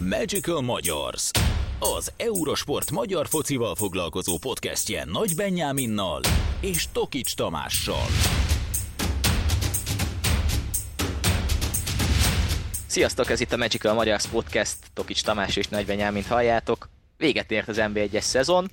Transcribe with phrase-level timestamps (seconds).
[0.00, 1.30] Magical Magyars,
[1.78, 6.20] az Eurosport magyar focival foglalkozó podcastje Nagy Benyáminnal
[6.60, 8.06] és Tokics Tamással.
[12.86, 16.88] Sziasztok, ez itt a Magical Magyars Podcast, Tokics Tamás és Nagy Benyámint halljátok.
[17.16, 18.70] Véget ért az NB1-es szezon,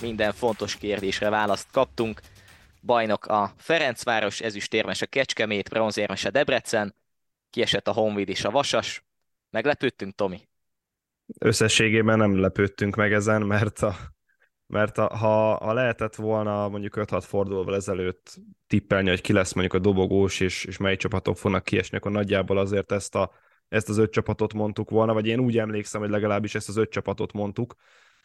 [0.00, 2.20] minden fontos kérdésre választ kaptunk.
[2.82, 6.94] Bajnok a Ferencváros, ezüstérmes a Kecskemét, bronzérmes a Debrecen,
[7.50, 9.04] kiesett a Honvéd és a Vasas.
[9.50, 10.48] Meglepődtünk, Tomi?
[11.38, 13.94] Összességében nem lepődtünk meg ezen, mert, a,
[14.66, 19.74] mert a, ha, ha lehetett volna mondjuk 5-6 fordulóval ezelőtt tippelni, hogy ki lesz mondjuk
[19.74, 23.30] a dobogós, és, és mely csapatok fognak kiesni, akkor nagyjából azért ezt, a,
[23.68, 26.90] ezt az öt csapatot mondtuk volna, vagy én úgy emlékszem, hogy legalábbis ezt az öt
[26.90, 27.74] csapatot mondtuk,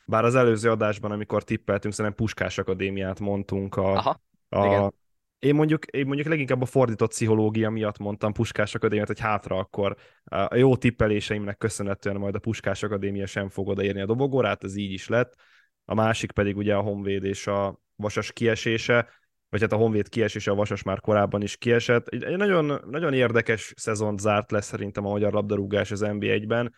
[0.06, 4.94] bár az előző adásban, amikor tippeltünk, szerintem Puskás Akadémiát mondtunk a, Aha, a, igen.
[5.40, 9.96] Én mondjuk, én mondjuk leginkább a fordított pszichológia miatt mondtam Puskás Akadémiát, hogy hátra akkor
[10.24, 14.76] a jó tippeléseimnek köszönhetően majd a Puskás Akadémia sem fog odaérni a dobogóra, hát ez
[14.76, 15.36] így is lett.
[15.86, 19.10] A másik pedig ugye a Honvéd és a Vasas kiesése,
[19.50, 22.08] vagy hát a Honvéd kiesése, a Vasas már korábban is kiesett.
[22.08, 26.74] Egy, nagyon, nagyon érdekes szezont zárt lesz szerintem a magyar labdarúgás az NB1-ben.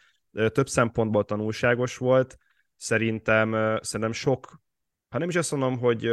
[0.52, 2.38] Több szempontból tanulságos volt.
[2.75, 4.61] Szerintem, szerintem sok,
[5.09, 6.09] ha nem is azt mondom, hogy,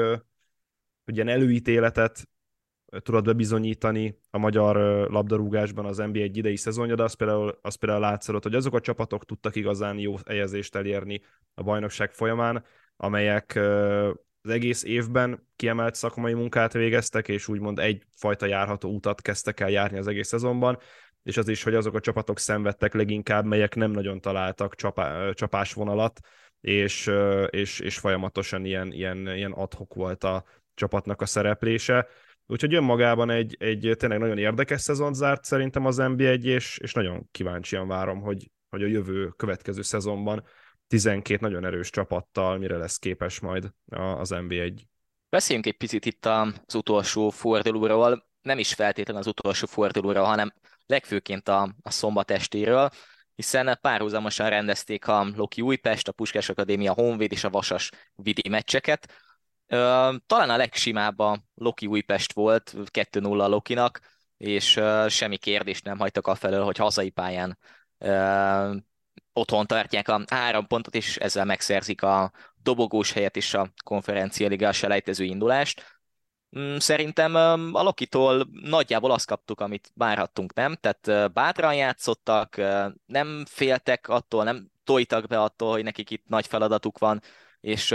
[1.05, 2.29] hogy ilyen előítéletet
[3.03, 4.77] tudod bebizonyítani a magyar
[5.11, 8.81] labdarúgásban az NBA egy idei szezonja, de az például, az például látszott, hogy azok a
[8.81, 11.21] csapatok tudtak igazán jó helyezést elérni
[11.55, 12.65] a bajnokság folyamán,
[12.97, 13.57] amelyek
[14.43, 19.99] az egész évben kiemelt szakmai munkát végeztek, és úgymond egyfajta járható utat kezdtek el járni
[19.99, 20.79] az egész szezonban,
[21.23, 26.21] és az is, hogy azok a csapatok szenvedtek leginkább, melyek nem nagyon találtak csapá, csapásvonalat,
[26.61, 27.11] és,
[27.51, 32.07] és, és folyamatosan ilyen, ilyen, ilyen adhok volt a csapatnak a szereplése.
[32.47, 37.29] Úgyhogy önmagában egy, egy tényleg nagyon érdekes szezon zárt szerintem az NB1, és, és nagyon
[37.31, 40.45] kíváncsian várom, hogy, hogy a jövő következő szezonban
[40.87, 43.71] 12 nagyon erős csapattal mire lesz képes majd
[44.17, 44.81] az NB1.
[45.29, 50.53] Beszéljünk egy picit itt az utolsó fordulóról, nem is feltétlenül az utolsó fordulóról, hanem
[50.87, 52.91] legfőként a, a szombat estéről,
[53.35, 59.13] hiszen párhuzamosan rendezték a Loki Újpest, a Puskás Akadémia Honvéd és a Vasas vidi meccseket.
[60.27, 64.01] Talán a legsimább a Loki Újpest volt, 2-0 a Lokinak,
[64.37, 67.59] és semmi kérdést nem hagytak afelől, hogy hazai pályán
[69.33, 72.33] otthon tartják a három pontot, és ezzel megszerzik a
[72.63, 76.03] dobogós helyet és a konferencia liga selejtező indulást.
[76.59, 77.35] Mm, szerintem
[77.75, 80.77] a Lokitól nagyjából azt kaptuk, amit várhattunk, nem?
[80.81, 82.57] Tehát bátran játszottak,
[83.07, 87.23] nem féltek attól, nem tojtak be attól, hogy nekik itt nagy feladatuk van,
[87.65, 87.95] és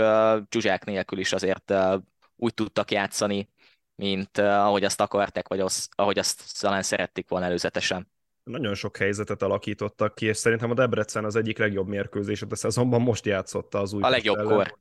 [0.50, 1.72] Zsuzsák nélkül is azért
[2.36, 3.48] úgy tudtak játszani,
[3.94, 8.08] mint ahogy azt akarták, vagy az, ahogy azt talán szerették volna előzetesen
[8.50, 13.00] nagyon sok helyzetet alakítottak ki, és szerintem a Debrecen az egyik legjobb mérkőzéset a szezonban
[13.00, 14.02] most játszotta az új.
[14.02, 14.54] A legjobb ellen.
[14.54, 14.78] kor.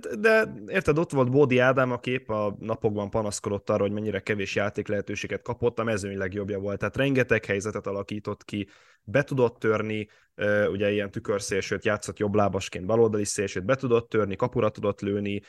[0.00, 4.20] De, de érted, ott volt Bódi Ádám, a kép a napokban panaszkodott arra, hogy mennyire
[4.20, 6.78] kevés játék lehetőséget kapott, a mezőny legjobbja volt.
[6.78, 8.68] Tehát rengeteg helyzetet alakított ki,
[9.04, 10.08] be tudott törni,
[10.70, 15.40] ugye ilyen tükörszélsőt játszott jobblábasként, baloldali szélsőt be tudott törni, kapura tudott lőni,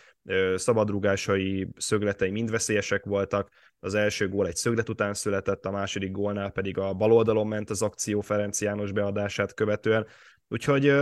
[0.55, 3.49] szabadrugásai, szögletei mind veszélyesek voltak.
[3.79, 7.81] Az első gól egy szöglet után született, a második gólnál pedig a baloldalon ment az
[7.81, 10.07] akció Ferenc János beadását követően.
[10.47, 10.93] Úgyhogy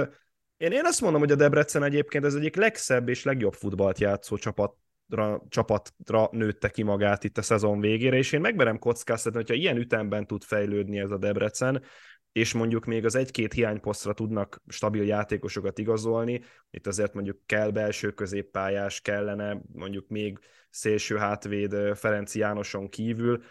[0.61, 4.37] én, én azt mondom, hogy a Debrecen egyébként ez egyik legszebb és legjobb futballt játszó
[4.37, 9.77] csapatra, csapatra nőtte ki magát itt a szezon végére, és én megmerem kockáztatni, hogyha ilyen
[9.77, 11.83] ütemben tud fejlődni ez a Debrecen,
[12.31, 18.11] és mondjuk még az egy-két hiányposztra tudnak stabil játékosokat igazolni, itt azért mondjuk kell belső
[18.11, 20.39] középpályás, kellene mondjuk még
[20.69, 23.43] szélső hátvéd Ferenci Jánoson kívül,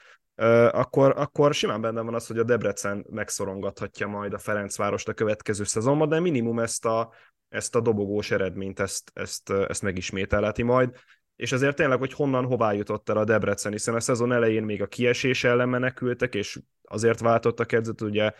[0.70, 5.64] akkor, akkor simán benne van az, hogy a Debrecen megszorongathatja majd a Ferencvárost a következő
[5.64, 7.12] szezonban, de minimum ezt a,
[7.48, 10.94] ezt a dobogós eredményt, ezt, ezt, ezt megismételheti majd.
[11.36, 14.82] És azért tényleg, hogy honnan, hová jutott el a Debrecen, hiszen a szezon elején még
[14.82, 18.32] a kiesés ellen menekültek, és azért váltottak edzőt, ugye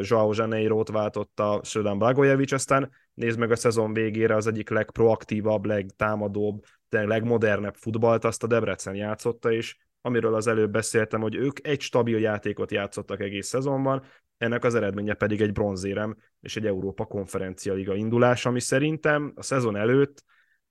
[0.00, 6.64] Joao Janeiro-t váltotta Södan Blagojevic, aztán nézd meg a szezon végére az egyik legproaktívabb, legtámadóbb,
[6.88, 9.76] de legmodernebb futballt, azt a Debrecen játszotta, és
[10.06, 14.02] amiről az előbb beszéltem, hogy ők egy stabil játékot játszottak egész szezonban,
[14.38, 19.42] ennek az eredménye pedig egy bronzérem és egy Európa konferencia liga indulás, ami szerintem a
[19.42, 20.24] szezon előtt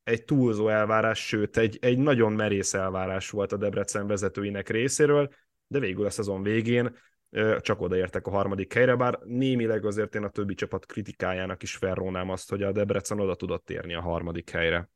[0.04, 5.30] egy túlzó elvárás, sőt, egy, egy nagyon merész elvárás volt a Debrecen vezetőinek részéről,
[5.68, 6.96] de végül a szezon végén
[7.60, 12.30] csak odaértek a harmadik helyre, bár némileg azért én a többi csapat kritikájának is felrónám
[12.30, 14.90] azt, hogy a Debrecen oda tudott érni a harmadik helyre.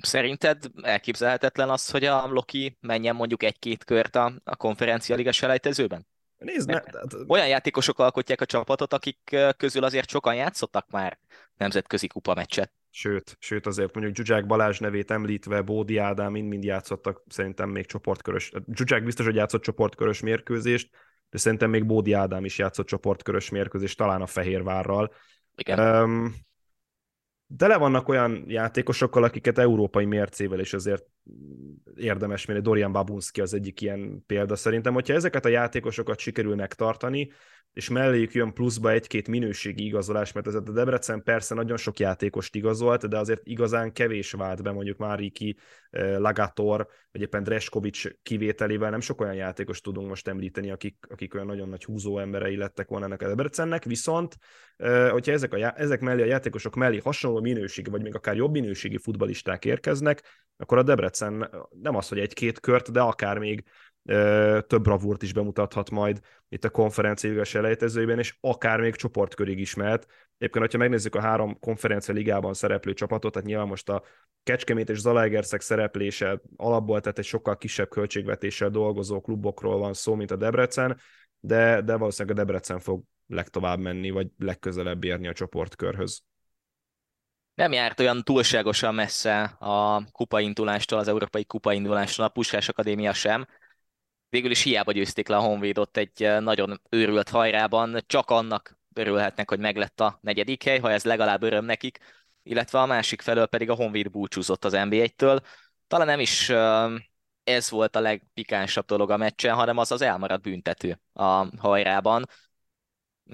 [0.00, 6.06] Szerinted elképzelhetetlen az, hogy a Loki menjen mondjuk egy-két kört a, a konferencia liga selejtezőben?
[6.38, 6.80] Nézd, ne,
[7.26, 11.18] olyan játékosok alkotják a csapatot, akik közül azért sokan játszottak már
[11.56, 12.72] nemzetközi kupa meccset.
[12.90, 18.52] Sőt, sőt azért mondjuk Zsuzsák Balázs nevét említve, Bódi Ádám mind-mind játszottak szerintem még csoportkörös.
[18.74, 20.90] Zsuzsák biztos, hogy játszott csoportkörös mérkőzést,
[21.30, 25.14] de szerintem még Bódi Ádám is játszott csoportkörös mérkőzést, talán a Fehérvárral.
[25.54, 25.78] Igen.
[25.78, 26.34] Um,
[27.52, 31.04] de le vannak olyan játékosokkal, akiket európai mércével is azért
[31.96, 32.62] érdemes mérni.
[32.62, 34.94] Dorian Babunski az egyik ilyen példa szerintem.
[34.94, 37.30] Hogyha ezeket a játékosokat sikerül megtartani,
[37.72, 42.54] és melléjük jön pluszba egy-két minőségi igazolás, mert ez a Debrecen persze nagyon sok játékost
[42.54, 45.56] igazolt, de azért igazán kevés vált be, mondjuk Máriki,
[45.90, 48.90] eh, Lagator, vagy éppen Dreskovics kivételével.
[48.90, 52.88] Nem sok olyan játékos tudunk most említeni, akik, akik olyan nagyon nagy húzó emberei lettek
[52.88, 54.36] volna ennek a Debrecennek, viszont
[54.76, 58.52] eh, hogyha ezek, a, ezek mellé a játékosok mellé hasonló minőségi, vagy még akár jobb
[58.52, 60.22] minőségi futbalisták érkeznek,
[60.56, 61.50] akkor a Debrecen
[61.82, 63.64] nem az, hogy egy-két kört, de akár még
[64.66, 70.06] több bravúrt is bemutathat majd itt a konferencia elejtezőjében, és akár még csoportkörig is mehet.
[70.38, 74.02] Egyébként, hogyha megnézzük a három konferencia ligában szereplő csapatot, tehát nyilván most a
[74.42, 80.30] Kecskemét és Zalaegerszeg szereplése alapból, tehát egy sokkal kisebb költségvetéssel dolgozó klubokról van szó, mint
[80.30, 81.00] a Debrecen,
[81.40, 86.22] de, de valószínűleg a Debrecen fog legtovább menni, vagy legközelebb érni a csoportkörhöz
[87.54, 93.46] nem járt olyan túlságosan messze a kupaindulástól, az európai kupaindulástól, a Puskás Akadémia sem
[94.30, 99.48] végül is hiába győzték le a Honvédot egy eh, nagyon őrült hajrában, csak annak örülhetnek,
[99.48, 101.98] hogy meglett a negyedik hely, ha ez legalább öröm nekik,
[102.42, 105.40] illetve a másik felől pedig a Honvéd búcsúzott az NB1-től.
[105.86, 106.90] Talán nem is eh,
[107.44, 112.24] ez volt a legpikánsabb dolog a meccsen, hanem az az elmaradt büntető a hajrában.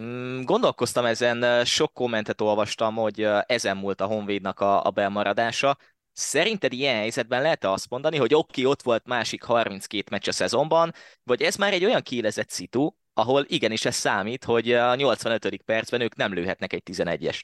[0.00, 5.76] Mm, gondolkoztam ezen, eh, sok kommentet olvastam, hogy ezen múlt a Honvédnak a, a belmaradása.
[6.18, 10.28] Szerinted ilyen helyzetben lehet -e azt mondani, hogy oké, okay, ott volt másik 32 meccs
[10.28, 10.92] a szezonban,
[11.22, 15.62] vagy ez már egy olyan kiélezett szitu, ahol igenis ez számít, hogy a 85.
[15.64, 17.40] percben ők nem lőhetnek egy 11-est?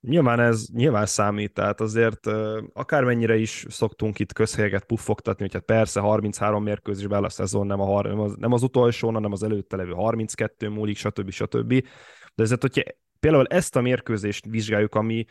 [0.00, 2.26] Nyilván ez nyilván számít, tehát azért
[2.72, 8.02] akármennyire is szoktunk itt közhelyeket puffogtatni, hogy hát persze 33 mérkőzésben a szezon nem, a,
[8.02, 11.30] nem, az, nem az utolsó, hanem az előtte levő 32 múlik, stb.
[11.30, 11.72] stb.
[12.34, 12.82] De ezért, hogyha
[13.20, 15.24] például ezt a mérkőzést vizsgáljuk, ami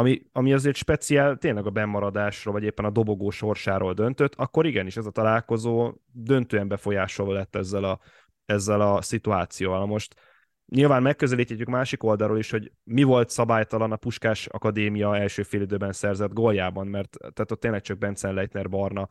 [0.00, 4.96] ami, ami azért speciál tényleg a bemaradásról, vagy éppen a dobogó sorsáról döntött, akkor igenis
[4.96, 8.00] ez a találkozó döntően befolyásolva lett ezzel a,
[8.44, 9.86] ezzel a szituációval.
[9.86, 10.14] Most
[10.66, 16.32] nyilván megközelítjük másik oldalról is, hogy mi volt szabálytalan a Puskás Akadémia első időben szerzett
[16.32, 19.08] góljában, mert tehát ott tényleg csak Bencen Leitner Barna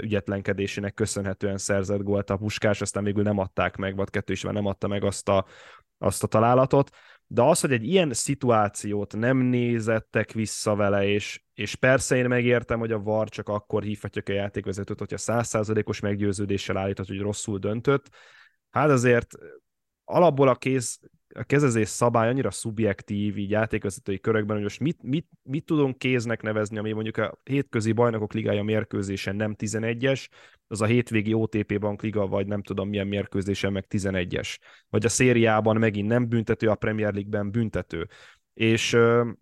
[0.00, 4.66] ügyetlenkedésének köszönhetően szerzett gólt a Puskás, aztán végül nem adták meg, vagy kettő is nem
[4.66, 5.46] adta meg azt a,
[5.98, 6.90] azt a találatot
[7.32, 12.78] de az, hogy egy ilyen szituációt nem nézettek vissza vele, és, és persze én megértem,
[12.78, 18.08] hogy a VAR csak akkor hívhatja a játékvezetőt, hogyha százszázalékos meggyőződéssel állított, hogy rosszul döntött.
[18.70, 19.34] Hát azért
[20.04, 20.98] alapból a kéz,
[21.34, 26.42] a kezezés szabály annyira szubjektív így játékvezetői körökben, hogy most mit, mit, mit tudunk kéznek
[26.42, 30.28] nevezni, ami mondjuk a hétközi bajnokok ligája mérkőzésen nem 11-es,
[30.66, 34.58] az a hétvégi OTP bankliga, vagy nem tudom milyen mérkőzésen meg 11-es.
[34.88, 38.08] Vagy a szériában megint nem büntető, a Premier League-ben büntető.
[38.54, 38.96] És,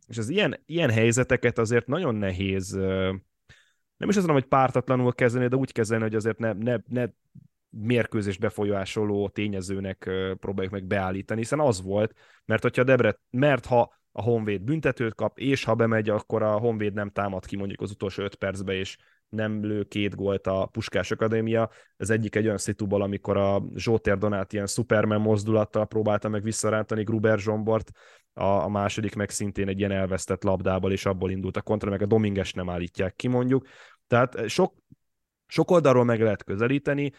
[0.07, 2.79] és az ilyen, ilyen helyzeteket azért nagyon nehéz
[4.01, 7.07] nem is azt mondom, hogy pártatlanul kezelni, de úgy kezelni, hogy azért ne, ne, ne
[7.71, 12.15] mérkőzés befolyásoló tényezőnek próbáljuk meg beállítani, hiszen az volt,
[12.45, 16.93] mert hogyha Debret, mert ha a Honvéd büntetőt kap, és ha bemegy, akkor a Honvéd
[16.95, 18.97] nem támad ki mondjuk az utolsó öt percbe, és
[19.29, 21.71] nem lő két gólt a Puskás Akadémia.
[21.97, 27.03] Ez egyik egy olyan szituból, amikor a Zsótér Donát ilyen Superman mozdulattal próbálta meg visszarántani
[27.03, 27.91] Gruber Zsombort,
[28.33, 32.03] a, a második meg szintén egy ilyen elvesztett labdából, és abból indult a kontra, meg
[32.03, 33.67] a Dominges nem állítják ki mondjuk.
[34.07, 34.75] Tehát sok,
[35.47, 37.13] sok oldalról meg lehet közelíteni,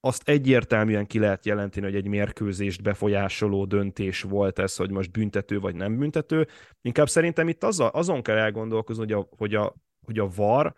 [0.00, 5.60] azt egyértelműen ki lehet jelenteni, hogy egy mérkőzést befolyásoló döntés volt ez, hogy most büntető
[5.60, 6.48] vagy nem büntető.
[6.80, 10.74] Inkább szerintem itt az a, azon kell elgondolkozni, hogy a, hogy a, hogy a VAR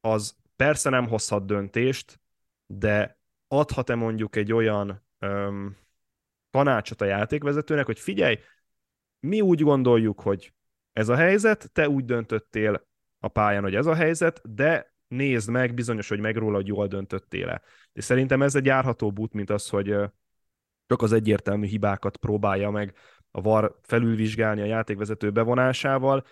[0.00, 2.20] az persze nem hozhat döntést,
[2.66, 3.18] de
[3.48, 5.76] adhat-e mondjuk egy olyan öm,
[6.50, 8.38] tanácsot a játékvezetőnek, hogy figyelj,
[9.20, 10.52] mi úgy gondoljuk, hogy
[10.92, 12.86] ez a helyzet, te úgy döntöttél
[13.18, 16.86] a pályán, hogy ez a helyzet, de nézd meg, bizonyos, hogy meg róla, hogy jól
[16.86, 17.62] döntöttél-e.
[17.92, 19.96] És szerintem ez egy járható út, mint az, hogy
[20.86, 22.94] csak az egyértelmű hibákat próbálja meg
[23.30, 26.24] a VAR felülvizsgálni a játékvezető bevonásával.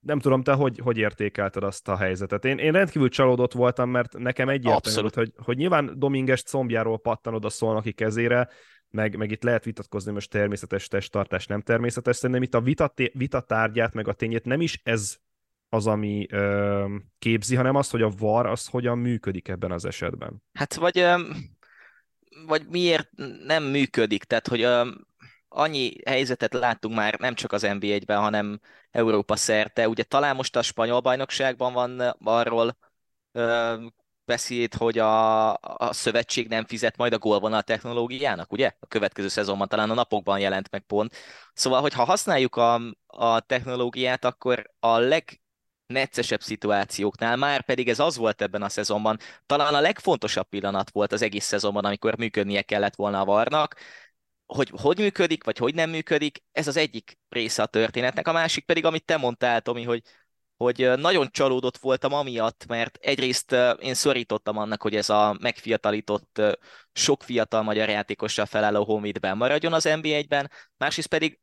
[0.00, 2.44] Nem tudom, te hogy, hogy értékelted azt a helyzetet.
[2.44, 7.48] Én, én rendkívül csalódott voltam, mert nekem egyértelmű hogy, hogy nyilván Dominges combjáról pattanod a
[7.48, 8.48] szolnoki kezére,
[8.90, 12.16] meg, meg itt lehet vitatkozni most természetes testtartás, nem természetes.
[12.16, 15.16] Szerintem itt a vita, vita tárgyát, meg a tényét nem is ez
[15.74, 20.42] az, ami ö, képzi, hanem az, hogy a VAR az hogyan működik ebben az esetben.
[20.52, 21.20] Hát vagy ö,
[22.46, 23.08] vagy miért
[23.46, 24.66] nem működik, tehát hogy
[25.48, 29.88] annyi helyzetet láttunk már nem csak az NB1-ben, hanem Európa szerte.
[29.88, 32.76] Ugye talán most a spanyol bajnokságban van arról
[34.24, 38.72] beszéd, hogy a, a szövetség nem fizet majd a gólvonal technológiának, ugye?
[38.80, 41.14] A következő szezonban talán a napokban jelent meg pont.
[41.52, 45.40] Szóval, hogy ha használjuk a, a technológiát, akkor a leg
[45.86, 51.12] neccesebb szituációknál, már pedig ez az volt ebben a szezonban, talán a legfontosabb pillanat volt
[51.12, 53.76] az egész szezonban, amikor működnie kellett volna a varnak,
[54.46, 58.64] hogy hogy működik, vagy hogy nem működik, ez az egyik része a történetnek, a másik
[58.64, 60.02] pedig, amit te mondtál, Tomi, hogy
[60.56, 66.42] hogy nagyon csalódott voltam amiatt, mert egyrészt én szorítottam annak, hogy ez a megfiatalított
[66.92, 71.40] sok fiatal magyar játékossal felálló Honvédben maradjon az NBA-ben, másrészt pedig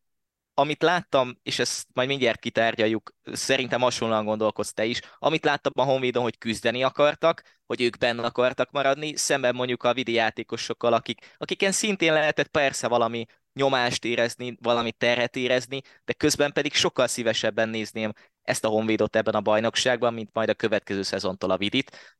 [0.61, 5.83] amit láttam, és ezt majd mindjárt kitárgyaljuk, szerintem hasonlóan gondolkozt te is, amit láttam a
[5.83, 11.35] Honvédon, hogy küzdeni akartak, hogy ők benne akartak maradni, szemben mondjuk a vidi játékosokkal, akik,
[11.37, 17.69] akiken szintén lehetett persze valami nyomást érezni, valami terhet érezni, de közben pedig sokkal szívesebben
[17.69, 22.19] nézném ezt a Honvédot ebben a bajnokságban, mint majd a következő szezontól a Vidit.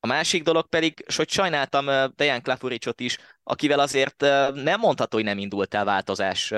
[0.00, 4.20] A másik dolog pedig, hogy sajnáltam Dejan Klafuricsot is, akivel azért
[4.54, 6.52] nem mondható, hogy nem indult el változás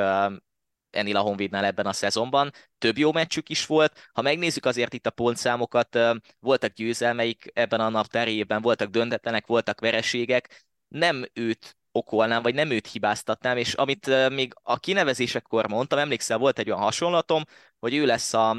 [0.95, 2.51] ennél a Honvédnál ebben a szezonban.
[2.79, 4.11] Több jó meccsük is volt.
[4.13, 5.99] Ha megnézzük azért itt a pontszámokat,
[6.41, 10.65] voltak győzelmeik ebben a naptári évben, voltak döntetlenek, voltak vereségek.
[10.89, 16.59] Nem őt okolnám, vagy nem őt hibáztatnám, és amit még a kinevezésekkor mondtam, emlékszel, volt
[16.59, 17.45] egy olyan hasonlatom,
[17.79, 18.51] hogy ő lesz a,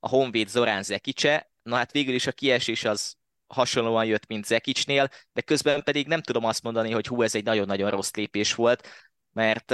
[0.00, 5.08] a Honvéd Zorán Zekicse, na hát végül is a kiesés az hasonlóan jött, mint Zekicsnél,
[5.32, 8.88] de közben pedig nem tudom azt mondani, hogy hú, ez egy nagyon-nagyon rossz lépés volt,
[9.34, 9.70] mert,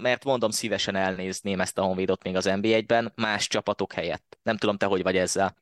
[0.00, 4.38] mert mondom, szívesen elnézném ezt a Honvédot még az NB1-ben, más csapatok helyett.
[4.42, 5.56] Nem tudom, te hogy vagy ezzel.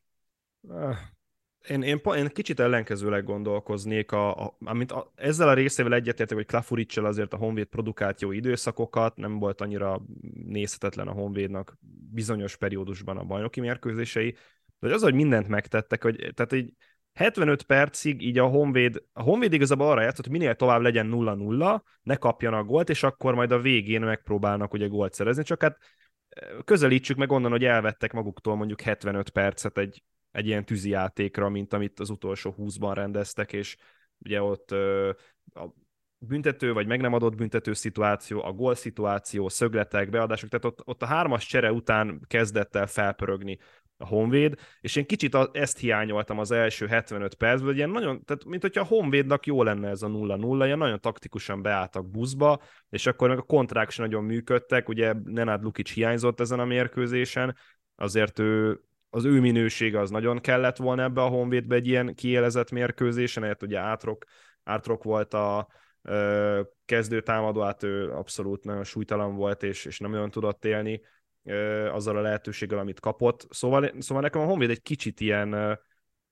[1.67, 4.55] Én, én, én kicsit ellenkezőleg gondolkoznék, a, a,
[4.87, 9.61] a, ezzel a részével egyetértek, hogy Klafuricsel azért a Honvéd produkált jó időszakokat, nem volt
[9.61, 10.01] annyira
[10.45, 11.77] nézhetetlen a Honvédnak
[12.11, 14.35] bizonyos periódusban a bajnoki mérkőzései,
[14.79, 16.73] de az, hogy mindent megtettek, hogy tehát egy
[17.13, 21.81] 75 percig így a Honvéd, a Honvéd igazából arra játszott, hogy minél tovább legyen 0-0,
[22.01, 25.77] ne kapjanak gólt, és akkor majd a végén megpróbálnak ugye gólt szerezni, csak hát
[26.63, 31.73] közelítsük meg onnan, hogy elvettek maguktól mondjuk 75 percet egy, egy ilyen tűzi játékra, mint
[31.73, 33.77] amit az utolsó 20-ban rendeztek, és
[34.17, 34.71] ugye ott
[35.53, 35.73] a
[36.17, 41.01] büntető, vagy meg nem adott büntető szituáció, a gól szituáció, szögletek, beadások, tehát ott, ott
[41.01, 43.57] a hármas csere után kezdett el felpörögni
[44.03, 48.45] a Honvéd, és én kicsit ezt hiányoltam az első 75 percből, hogy ilyen nagyon, tehát
[48.45, 53.05] mint hogyha a Honvédnak jó lenne ez a 0-0, ilyen nagyon taktikusan beálltak buszba, és
[53.05, 57.55] akkor meg a kontrák is nagyon működtek, ugye Nenad Lukic hiányzott ezen a mérkőzésen,
[57.95, 62.71] azért ő, az ő minősége az nagyon kellett volna ebbe a Honvédbe egy ilyen kiélezett
[62.71, 64.25] mérkőzésen, mert ugye átrok,
[64.63, 65.67] átrok volt a
[66.85, 71.01] kezdő támadó, hát ő abszolút nagyon súlytalan volt, és, és nem nagyon tudott élni
[71.91, 73.47] azzal a lehetőséggel, amit kapott.
[73.49, 75.79] Szóval, szóval nekem a Honvéd egy kicsit ilyen,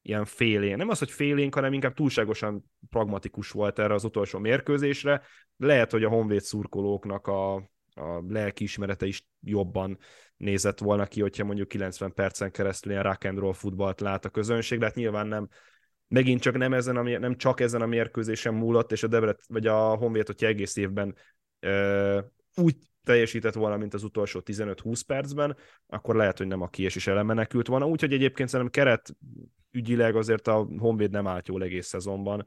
[0.02, 0.78] ilyen félén.
[0.78, 5.22] Nem az, hogy félénk, hanem inkább túlságosan pragmatikus volt erre az utolsó mérkőzésre.
[5.58, 7.56] Lehet, hogy a Honvéd szurkolóknak a,
[7.96, 9.98] a lelkiismerete is jobban
[10.38, 14.30] nézett volna ki, hogyha mondjuk 90 percen keresztül ilyen rock and roll futballt lát a
[14.30, 15.50] közönség, de hát nyilván nem,
[16.08, 19.68] megint csak nem, ezen a, nem csak ezen a mérkőzésen múlott, és a Debret, vagy
[19.68, 21.16] a Honvéd, hogyha egész évben
[21.60, 22.20] ö,
[22.56, 27.26] úgy teljesített volna, mint az utolsó 15-20 percben, akkor lehet, hogy nem a kiesés ellen
[27.26, 27.88] menekült volna.
[27.88, 29.16] Úgyhogy egyébként szerintem keret
[29.72, 32.46] ügyileg azért a Honvéd nem állt jól egész szezonban.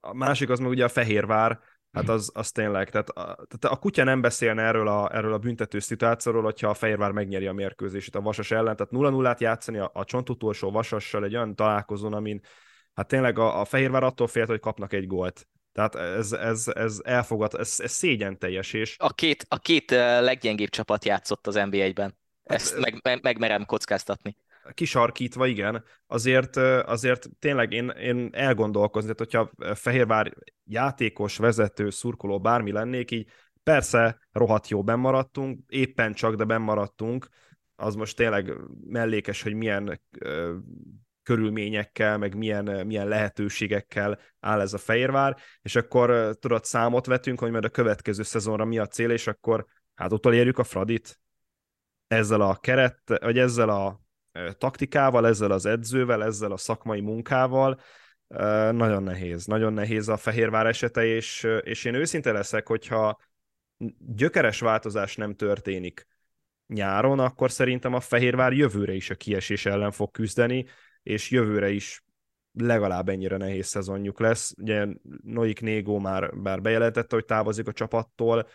[0.00, 1.60] A másik az meg ugye a Fehérvár,
[1.92, 5.38] hát az, az tényleg, tehát a, tehát a kutya nem beszélne erről a, erről a
[5.38, 9.90] büntető szituációról, hogyha a Fehérvár megnyeri a mérkőzését a Vasas ellen, tehát 0-0-át játszani a,
[9.94, 12.40] a csontutolsó Vasassal egy olyan találkozón, amin
[12.94, 15.48] hát tényleg a, a Fehérvár attól félt, hogy kapnak egy gólt.
[15.76, 18.96] Tehát ez, ez, ez elfogad, ez, ez szégyen teljes, és...
[18.98, 19.90] A két, a két
[20.20, 22.18] leggyengébb csapat játszott az NBA-ben.
[22.44, 24.36] Hát, Ezt meg, meg, megmerem kockáztatni.
[24.74, 25.84] Kisarkítva, igen.
[26.06, 33.28] Azért, azért tényleg én, én elgondolkozni, tehát hogyha Fehérvár játékos, vezető, szurkoló, bármi lennék, így
[33.62, 37.28] persze rohadt jó bemaradtunk, éppen csak, de bemaradtunk,
[37.74, 38.52] az most tényleg
[38.86, 40.00] mellékes, hogy milyen
[41.26, 47.50] körülményekkel, meg milyen, milyen lehetőségekkel áll ez a Fehérvár, és akkor tudod, számot vetünk, hogy
[47.50, 51.20] majd a következő szezonra mi a cél, és akkor hát utolérjük a Fradit.
[52.06, 54.00] Ezzel a keret, vagy ezzel a
[54.58, 57.80] taktikával, ezzel az edzővel, ezzel a szakmai munkával,
[58.70, 63.18] nagyon nehéz, nagyon nehéz a Fehérvár esete, és, és én őszinte leszek, hogyha
[63.98, 66.06] gyökeres változás nem történik
[66.66, 70.66] nyáron, akkor szerintem a Fehérvár jövőre is a kiesés ellen fog küzdeni,
[71.06, 72.04] és jövőre is
[72.52, 74.54] legalább ennyire nehéz szezonjuk lesz.
[74.58, 74.86] Ugye
[75.22, 78.48] Noik Négó már bár bejelentette, hogy távozik a csapattól,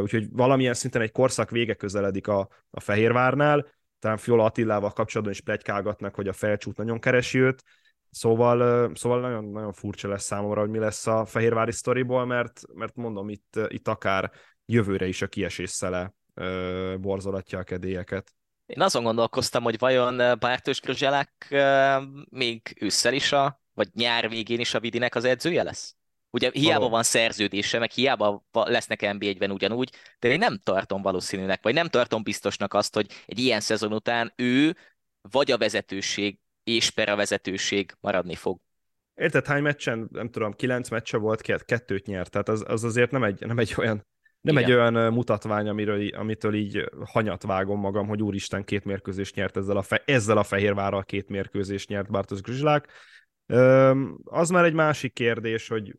[0.00, 3.66] úgyhogy valamilyen szinten egy korszak vége közeledik a, a Fehérvárnál,
[3.98, 7.62] talán Fiola Attilával kapcsolatban is plegykálgatnak, hogy a felcsút nagyon keresi őt,
[8.10, 12.96] Szóval, szóval nagyon, nagyon furcsa lesz számomra, hogy mi lesz a Fehérvári sztoriból, mert, mert
[12.96, 14.30] mondom, itt, itt akár
[14.66, 16.14] jövőre is a kiesés szele
[17.00, 18.32] borzolatja a kedélyeket.
[18.68, 21.54] Én azon gondolkoztam, hogy vajon Bártos Grözselák
[22.30, 25.96] még ősszel is a, vagy nyár végén is a Vidinek az edzője lesz?
[26.30, 26.90] Ugye hiába Való.
[26.90, 32.22] van szerződése, meg hiába lesznek NB1-ben ugyanúgy, de én nem tartom valószínűnek, vagy nem tartom
[32.22, 34.76] biztosnak azt, hogy egy ilyen szezon után ő
[35.30, 38.58] vagy a vezetőség és per a vezetőség maradni fog.
[39.14, 43.24] Érted, hány meccsen, nem tudom, kilenc meccse volt, kettőt nyert, tehát az, az azért nem
[43.24, 44.06] egy, nem egy olyan
[44.40, 44.70] nem Igen.
[44.70, 49.76] egy olyan mutatvány, amiről, amitől így hanyat vágom magam, hogy úristen két mérkőzést nyert ezzel
[49.76, 52.88] a, fe, ezzel a Fehérvárral két mérkőzést nyert Bartosz Grizslák.
[54.24, 55.98] Az már egy másik kérdés, hogy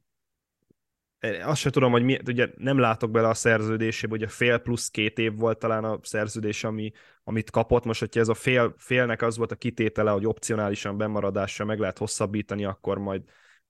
[1.44, 4.90] azt sem tudom, hogy mi, ugye nem látok bele a szerződésébe, hogy a fél plusz
[4.90, 6.92] két év volt talán a szerződés, ami,
[7.24, 7.86] amit kapott.
[7.86, 11.98] Most, hogyha ez a fél, félnek az volt a kitétele, hogy opcionálisan bemaradásra meg lehet
[11.98, 13.22] hosszabbítani, akkor majd,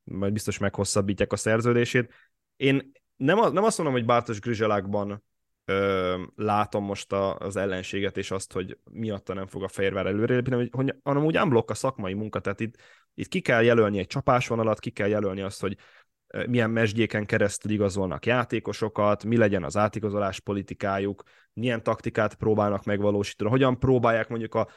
[0.04, 2.14] majd biztos meghosszabbítják a szerződését.
[2.56, 5.24] Én nem, nem azt mondom, hogy Bártos Grizselákban
[5.66, 10.52] ö, látom most a, az ellenséget, és azt, hogy miatta nem fog a Fehérvár előrelépni,
[10.52, 12.76] hanem, hogy, hanem úgy unblock a szakmai munka, tehát itt,
[13.14, 15.78] itt ki kell jelölni egy csapásvonalat, ki kell jelölni azt, hogy
[16.48, 21.24] milyen mesdjéken keresztül igazolnak játékosokat, mi legyen az átigazolás politikájuk,
[21.54, 24.68] milyen taktikát próbálnak megvalósítani, hogyan próbálják mondjuk a,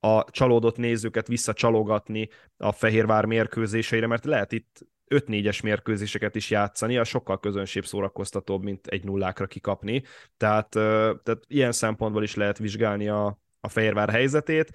[0.00, 7.04] a csalódott nézőket visszacsalogatni a Fehérvár mérkőzéseire, mert lehet itt 5-4-es mérkőzéseket is játszani, a
[7.04, 10.02] sokkal közönség szórakoztatóbb, mint egy nullákra kikapni.
[10.36, 14.70] Tehát, tehát ilyen szempontból is lehet vizsgálni a, a Fehérvár helyzetét.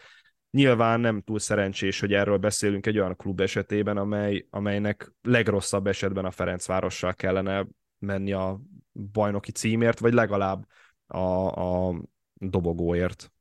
[0.51, 6.25] Nyilván nem túl szerencsés, hogy erről beszélünk egy olyan klub esetében, amely, amelynek legrosszabb esetben
[6.25, 7.67] a Ferencvárossal kellene
[7.99, 8.59] menni a
[8.93, 10.67] bajnoki címért, vagy legalább
[11.07, 11.95] a, a
[12.33, 13.31] dobogóért.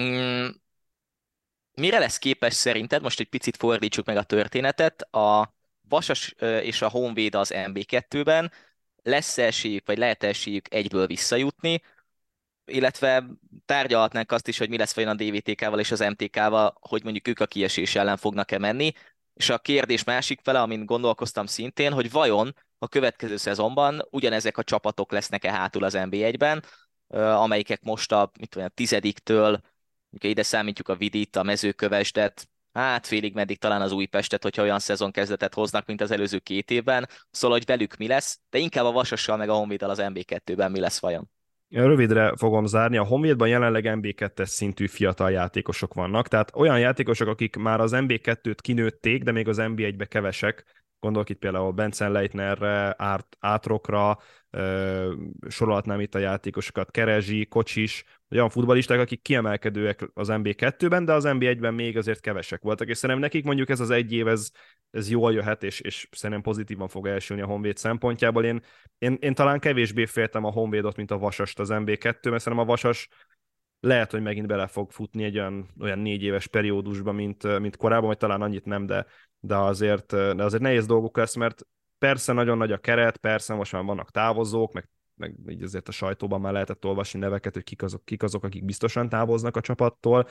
[0.00, 0.46] Mm,
[1.74, 5.53] mire lesz képes szerinted, most egy picit fordítsuk meg a történetet, a
[5.88, 8.52] Vasas és a Honvéd az MB2-ben,
[9.02, 11.82] lesz esélyük, vagy lehet esélyük egyből visszajutni,
[12.64, 13.24] illetve
[13.66, 17.40] tárgyalhatnánk azt is, hogy mi lesz vajon a DVTK-val és az MTK-val, hogy mondjuk ők
[17.40, 18.92] a kiesés ellen fognak-e menni,
[19.34, 24.62] és a kérdés másik fele, amin gondolkoztam szintén, hogy vajon a következő szezonban ugyanezek a
[24.62, 26.64] csapatok lesznek-e hátul az NB1-ben,
[27.16, 29.60] amelyikek most a, mit tudom, a tizediktől,
[30.20, 32.48] ide számítjuk a Vidit, a mezőkövesdet,
[32.80, 36.70] hát félig meddig talán az Újpestet, hogyha olyan szezon kezdetet hoznak, mint az előző két
[36.70, 40.70] évben, szóval, hogy velük mi lesz, de inkább a Vasassal meg a Honvéddal az MB2-ben
[40.70, 41.30] mi lesz vajon.
[41.68, 42.96] Rövidre fogom zárni.
[42.96, 48.58] A Honvédban jelenleg MB2-es szintű fiatal játékosok vannak, tehát olyan játékosok, akik már az MB2-t
[48.60, 54.18] kinőtték, de még az MB1-be kevesek, Gondolok itt például Benson Leitnerre, Át, Átrokra,
[55.48, 61.74] sorolhatnám itt a játékosokat, Kerezsi, Kocsis, olyan futbalisták, akik kiemelkedőek az MB2-ben, de az MB1-ben
[61.74, 64.50] még azért kevesek voltak, és szerintem nekik mondjuk ez az egy év, ez,
[64.90, 68.44] ez jól jöhet, és, és szerintem pozitívan fog elsülni a Honvéd szempontjából.
[68.44, 68.62] Én,
[68.98, 72.64] én, én talán kevésbé féltem a Honvédot, mint a Vasast az MB2, mert szerintem a
[72.64, 73.08] Vasas
[73.80, 78.06] lehet, hogy megint bele fog futni egy olyan, olyan négy éves periódusba, mint, mint korábban,
[78.06, 79.06] vagy talán annyit nem, de,
[79.44, 81.66] de azért, de azért nehéz dolguk lesz, mert
[81.98, 85.92] persze nagyon nagy a keret, persze most már vannak távozók, meg, meg így azért a
[85.92, 90.28] sajtóban már lehetett olvasni neveket, hogy kik azok, kik azok akik biztosan távoznak a csapattól,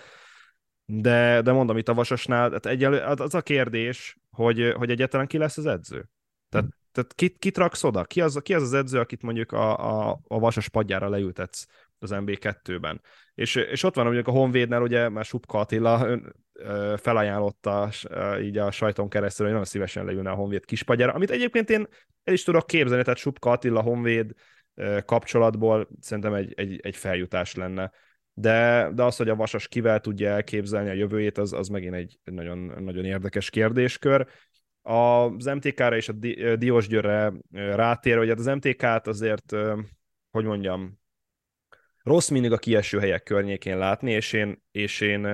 [0.85, 5.37] de, de mondom, itt a Vasasnál, tehát egyelő, az a kérdés, hogy, hogy egyáltalán ki
[5.37, 6.09] lesz az edző.
[6.49, 8.03] Tehát, tehát kit, kit raksz oda?
[8.03, 11.65] Ki az, ki az az edző, akit mondjuk a, a, a Vasas padjára leültetsz
[11.99, 13.01] az MB2-ben?
[13.35, 16.35] És, és ott van mondjuk a Honvédnál, ugye már Subka Attila ön,
[16.97, 17.89] felajánlotta
[18.41, 21.87] így a sajton keresztül, hogy nagyon szívesen leülne a Honvéd kispagyára, amit egyébként én
[22.23, 24.31] el is tudok képzelni, tehát Subka Attila Honvéd
[25.05, 27.91] kapcsolatból szerintem egy, egy, egy feljutás lenne.
[28.33, 32.19] De, de az, hogy a Vasas kivel tudja elképzelni a jövőjét, az, az megint egy
[32.23, 34.27] nagyon, nagyon érdekes kérdéskör.
[34.81, 36.13] Az MTK-ra és a
[36.55, 39.55] Diós Győrre rátér, hogy hát az MTK-t azért,
[40.31, 41.01] hogy mondjam,
[42.03, 45.25] rossz mindig a kieső helyek környékén látni, és én, és én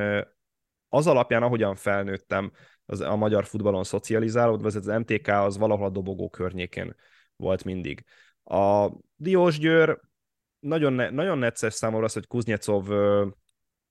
[0.89, 2.51] az alapján, ahogyan felnőttem
[2.85, 6.95] az, a magyar futballon szocializálódva, az, az MTK az valahol a dobogó környékén
[7.35, 8.03] volt mindig.
[8.43, 9.99] A Diós Győr
[10.59, 12.87] nagyon, ne, nagyon necces számomra az, hogy Kuznyecov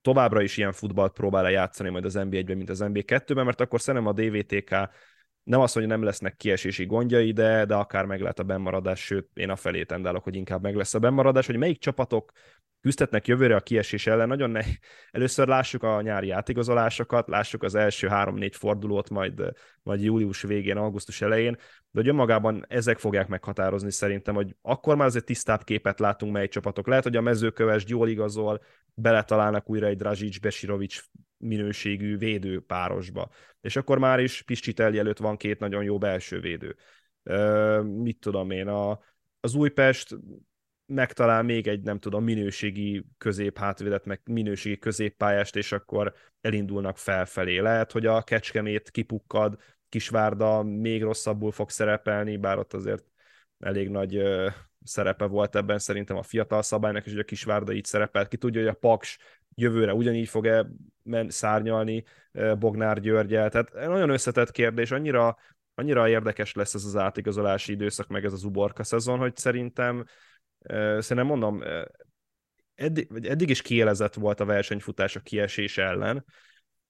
[0.00, 4.10] továbbra is ilyen futballt próbál játszani majd az NB1-ben, mint az NB2-ben, mert akkor szerintem
[4.10, 4.74] a DVTK
[5.48, 9.28] nem az, hogy nem lesznek kiesési gondjai, de, de akár meg lehet a bennmaradás, sőt,
[9.34, 12.32] én a felé tendálok, hogy inkább meg lesz a bennmaradás, hogy melyik csapatok
[12.80, 14.28] küzdhetnek jövőre a kiesés ellen.
[14.28, 14.60] Nagyon ne...
[15.10, 21.20] Először lássuk a nyári átigazolásokat, lássuk az első három-négy fordulót, majd, majd július végén, augusztus
[21.20, 21.56] elején,
[21.90, 26.48] de hogy önmagában ezek fogják meghatározni szerintem, hogy akkor már azért tisztább képet látunk, mely
[26.48, 26.86] csapatok.
[26.86, 28.60] Lehet, hogy a mezőköves jól igazol,
[28.94, 31.00] beletalálnak újra egy Drazic, Besirovic
[31.38, 33.30] minőségű védő párosba.
[33.60, 36.76] És akkor már is Piscitelli előtt van két nagyon jó belső védő.
[37.22, 39.00] Ö, mit tudom én, a,
[39.40, 40.16] az Újpest
[40.86, 47.58] megtalál még egy, nem tudom, minőségi középhátvédet, meg minőségi középpályást, és akkor elindulnak felfelé.
[47.58, 53.04] Lehet, hogy a Kecskemét kipukkad, Kisvárda még rosszabbul fog szerepelni, bár ott azért
[53.58, 54.48] elég nagy ö,
[54.84, 58.28] szerepe volt ebben szerintem a fiatal szabálynak, és hogy a Kisvárda így szerepelt.
[58.28, 59.18] Ki tudja, hogy a Paks
[59.60, 60.66] jövőre ugyanígy fog-e
[61.02, 62.04] men- szárnyalni
[62.58, 63.50] Bognár Györgyel.
[63.50, 65.36] Tehát nagyon összetett kérdés, annyira,
[65.74, 70.04] annyira érdekes lesz ez az átigazolási időszak, meg ez az uborka szezon, hogy szerintem
[70.98, 71.62] Szerintem mondom,
[72.74, 76.24] eddig, eddig is kielezett volt a versenyfutás a kiesés ellen,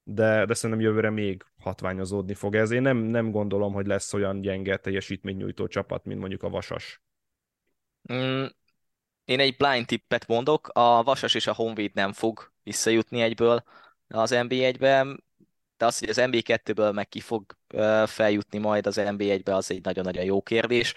[0.03, 2.71] de, de szerintem jövőre még hatványozódni fog ez.
[2.71, 7.01] Én nem, nem gondolom, hogy lesz olyan gyenge teljesítménynyújtó csapat, mint mondjuk a Vasas.
[8.13, 8.45] Mm,
[9.29, 13.63] én egy blind tippet mondok, a Vasas és a Honvéd nem fog visszajutni egyből
[14.07, 15.05] az NB1-be,
[15.77, 17.57] de az, hogy az NB2-ből meg ki fog
[18.05, 20.93] feljutni majd az NB1-be, az egy nagyon-nagyon jó kérdés.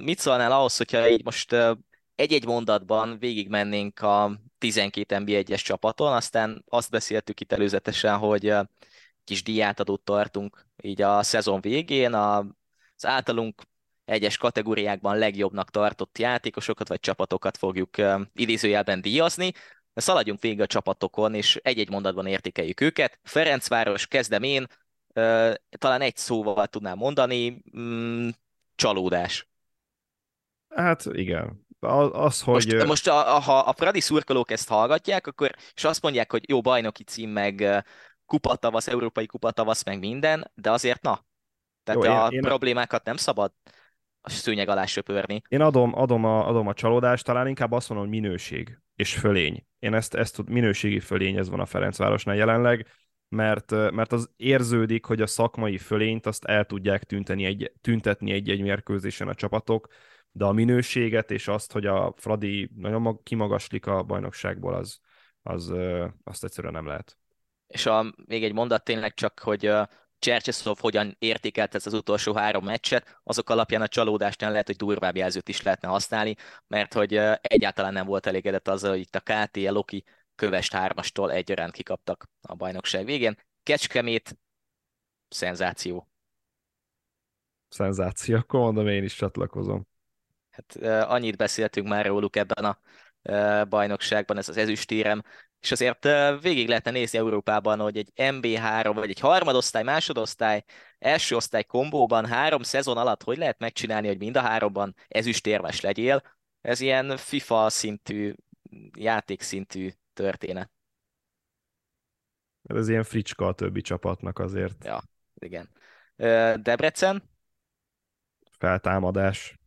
[0.00, 1.52] Mit szólnál ahhoz, hogyha így most
[2.14, 8.54] egy-egy mondatban végigmennénk a 12 NB1-es csapaton, aztán azt beszéltük itt előzetesen, hogy
[9.24, 13.62] kis diátadót tartunk így a szezon végén, az általunk
[14.06, 17.90] egyes kategóriákban legjobbnak tartott játékosokat vagy csapatokat fogjuk
[18.32, 19.52] idézőjelben díjazni.
[19.94, 23.18] Szaladjunk végig a csapatokon, és egy-egy mondatban értékeljük őket.
[23.22, 24.66] Ferencváros, kezdem én,
[25.78, 28.28] talán egy szóval tudnám mondani, mm,
[28.74, 29.48] csalódás.
[30.68, 31.66] Hát igen.
[31.80, 32.66] Az, hogy...
[32.66, 36.48] Most, most a, a, ha a Fradi szurkolók ezt hallgatják, akkor, és azt mondják, hogy
[36.48, 37.84] jó bajnoki cím, meg
[38.26, 41.24] kupatavasz, európai kupatavasz, meg minden, de azért na,
[41.86, 43.52] tehát jó, a én, problémákat nem szabad
[44.26, 45.42] a szőnyeg alá söpörni.
[45.48, 49.66] Én adom, adom, a, adom a csalódást, talán inkább azt mondom, hogy minőség és fölény.
[49.78, 52.86] Én ezt, ezt minőségi fölény, ez van a Ferencvárosnál jelenleg
[53.28, 58.60] mert, mert az érződik, hogy a szakmai fölényt azt el tudják tünteni egy, tüntetni egy-egy
[58.60, 59.88] mérkőzésen a csapatok,
[60.30, 64.98] de a minőséget és azt, hogy a Fradi nagyon kimagaslik a bajnokságból, az,
[65.42, 65.72] az
[66.24, 67.18] azt egyszerűen nem lehet.
[67.66, 69.66] És a, még egy mondat tényleg csak, hogy
[70.18, 75.16] Csercseszov hogyan értékelt ez az utolsó három meccset, azok alapján a csalódásnál lehet, hogy durvább
[75.16, 76.34] jelzőt is lehetne használni,
[76.66, 81.32] mert hogy egyáltalán nem volt elégedett azzal, hogy itt a KT, a Loki Kövest hármastól
[81.32, 83.38] egyaránt kikaptak a bajnokság végén.
[83.62, 84.38] Kecskemét,
[85.28, 86.08] szenzáció.
[87.68, 89.86] Szenzáció, akkor mondom, én is csatlakozom.
[90.50, 92.78] Hát annyit beszéltünk már róluk ebben a
[93.64, 95.22] bajnokságban, ez az ezüstérem,
[95.60, 96.08] és azért
[96.40, 100.64] végig lehetne nézni Európában, hogy egy MB3 vagy egy harmadosztály, másodosztály,
[100.98, 106.22] első osztály kombóban három szezon alatt hogy lehet megcsinálni, hogy mind a háromban ezüstérmes legyél.
[106.60, 108.34] Ez ilyen FIFA szintű,
[108.98, 110.70] játékszintű történet.
[112.62, 114.84] Ez ilyen fricska a többi csapatnak azért.
[114.84, 115.02] Ja,
[115.34, 115.70] igen.
[116.62, 117.30] Debrecen?
[118.58, 119.58] Feltámadás.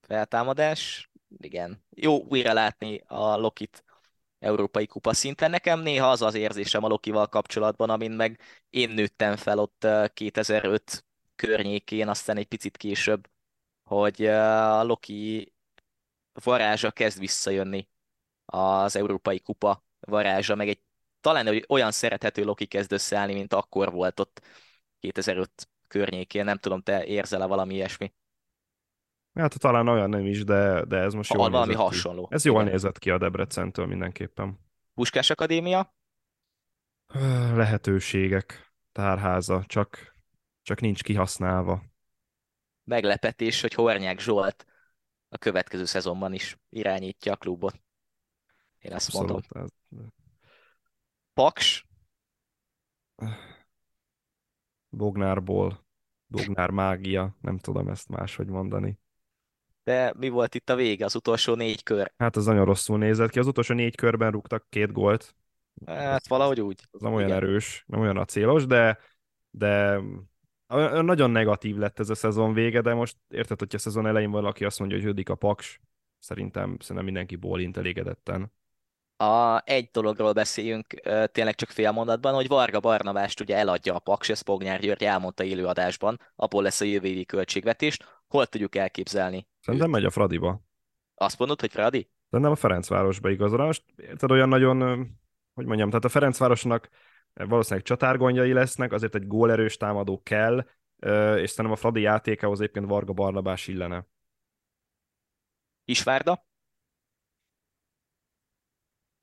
[0.00, 1.84] Feltámadás, igen.
[1.90, 3.83] Jó újra látni a Lokit
[4.44, 5.50] európai kupa szinten.
[5.50, 11.04] Nekem néha az az érzésem a Lokival kapcsolatban, amin meg én nőttem fel ott 2005
[11.36, 13.28] környékén, aztán egy picit később,
[13.84, 15.52] hogy a Loki
[16.44, 17.88] varázsa kezd visszajönni
[18.44, 20.80] az európai kupa varázsa, meg egy
[21.20, 24.40] talán olyan szerethető Loki kezd összeállni, mint akkor volt ott
[25.00, 26.44] 2005 környékén.
[26.44, 28.12] Nem tudom, te érzel-e valami ilyesmi?
[29.34, 32.26] Hát talán olyan nem is, de, de ez most jól valami nézett hasonló.
[32.26, 32.34] Ki.
[32.34, 32.72] Ez jól Igen.
[32.72, 34.58] nézett ki a Debrecentől mindenképpen.
[34.94, 35.94] Puskás Akadémia?
[37.54, 40.16] Lehetőségek, tárháza, csak,
[40.62, 41.82] csak nincs kihasználva.
[42.84, 44.66] Meglepetés, hogy Hornyák Zsolt
[45.28, 47.82] a következő szezonban is irányítja a klubot.
[48.78, 49.52] Én azt Abszolút.
[49.52, 50.12] mondom.
[51.32, 51.86] Paks?
[54.88, 55.86] Bognárból,
[56.26, 58.98] Bognár mágia, nem tudom ezt máshogy mondani.
[59.84, 62.12] De mi volt itt a vége, az utolsó négy kör?
[62.16, 63.38] Hát az nagyon rosszul nézett ki.
[63.38, 65.34] Az utolsó négy körben rúgtak két gólt.
[65.86, 66.80] Hát ez, valahogy úgy.
[66.90, 67.42] Az nem olyan Igen.
[67.42, 68.98] erős, nem olyan acélos, de,
[69.50, 70.00] de
[71.02, 74.64] nagyon negatív lett ez a szezon vége, de most érted, hogy a szezon elején valaki
[74.64, 75.80] azt mondja, hogy hődik a paks,
[76.18, 78.52] szerintem, szerintem mindenki bólint elégedetten
[79.24, 80.86] A, egy dologról beszéljünk
[81.32, 85.44] tényleg csak fél mondatban, hogy Varga Barnabást ugye eladja a Paks, ezt Bognár György elmondta
[85.44, 87.98] élőadásban, abból lesz a jövő évi költségvetés.
[88.28, 89.48] Hol tudjuk elképzelni?
[89.60, 90.60] Szerintem megy a Fradiba.
[91.14, 92.10] Azt mondod, hogy Fradi?
[92.30, 93.64] Szerintem a Ferencvárosba igazol.
[93.64, 94.78] Most érted olyan nagyon,
[95.54, 96.88] hogy mondjam, tehát a Ferencvárosnak
[97.32, 100.66] valószínűleg csatárgondjai lesznek, azért egy gólerős támadó kell,
[101.36, 104.06] és szerintem a Fradi játékához egyébként Varga Barnabás illene.
[105.84, 106.46] Isvárda?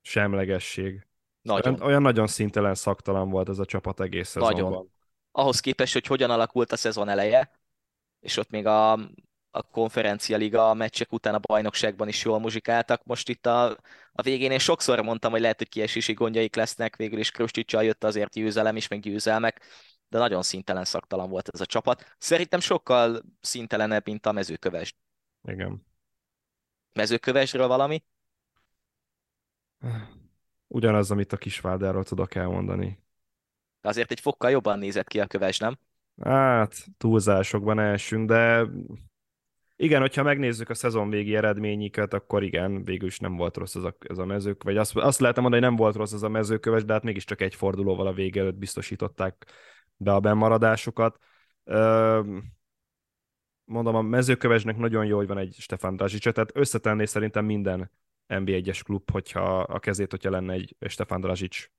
[0.02, 1.06] Semlegesség.
[1.42, 1.74] Nagyon.
[1.74, 4.62] Olyan, olyan nagyon szintelen, szaktalan volt ez a csapat egész szezonban.
[4.62, 4.90] Nagyon.
[5.30, 7.50] Ahhoz képest, hogy hogyan alakult a szezon eleje,
[8.20, 8.92] és ott még a,
[9.50, 13.04] a konferencia liga meccsek után a bajnokságban is jól muzsikáltak.
[13.04, 13.64] Most itt a,
[14.12, 18.04] a végén én sokszor mondtam, hogy lehet, hogy kiesési gondjaik lesznek, végül is Krusticsa jött
[18.04, 19.64] azért győzelem is, meg győzelmek,
[20.08, 22.14] de nagyon szintelen szaktalan volt ez a csapat.
[22.18, 24.96] Szerintem sokkal szintelenebb, mint a mezőköves.
[25.48, 25.86] Igen.
[26.92, 28.04] Mezőkövesről valami?
[30.66, 33.02] Ugyanaz, amit a Kisváldáról tudok elmondani.
[33.80, 35.78] Azért egy fokkal jobban nézett ki a köves, nem?
[36.22, 38.66] Hát, túlzásokban elsünk, de
[39.76, 43.82] igen, hogyha megnézzük a szezon végi eredményiket, akkor igen, végül is nem volt rossz ez
[43.82, 46.28] a, ez a mezők, vagy azt, azt lehetem mondani, hogy nem volt rossz ez a
[46.28, 49.46] mezőköves, de hát mégiscsak egy fordulóval a vége előtt biztosították
[49.96, 51.18] be a bemaradásokat.
[53.64, 57.90] Mondom, a mezőkövesnek nagyon jó, hogy van egy Stefan Dazsics, tehát összetenné szerintem minden
[58.28, 61.70] NB1-es klub, hogyha a kezét, hogyha lenne egy Stefan Drazsics.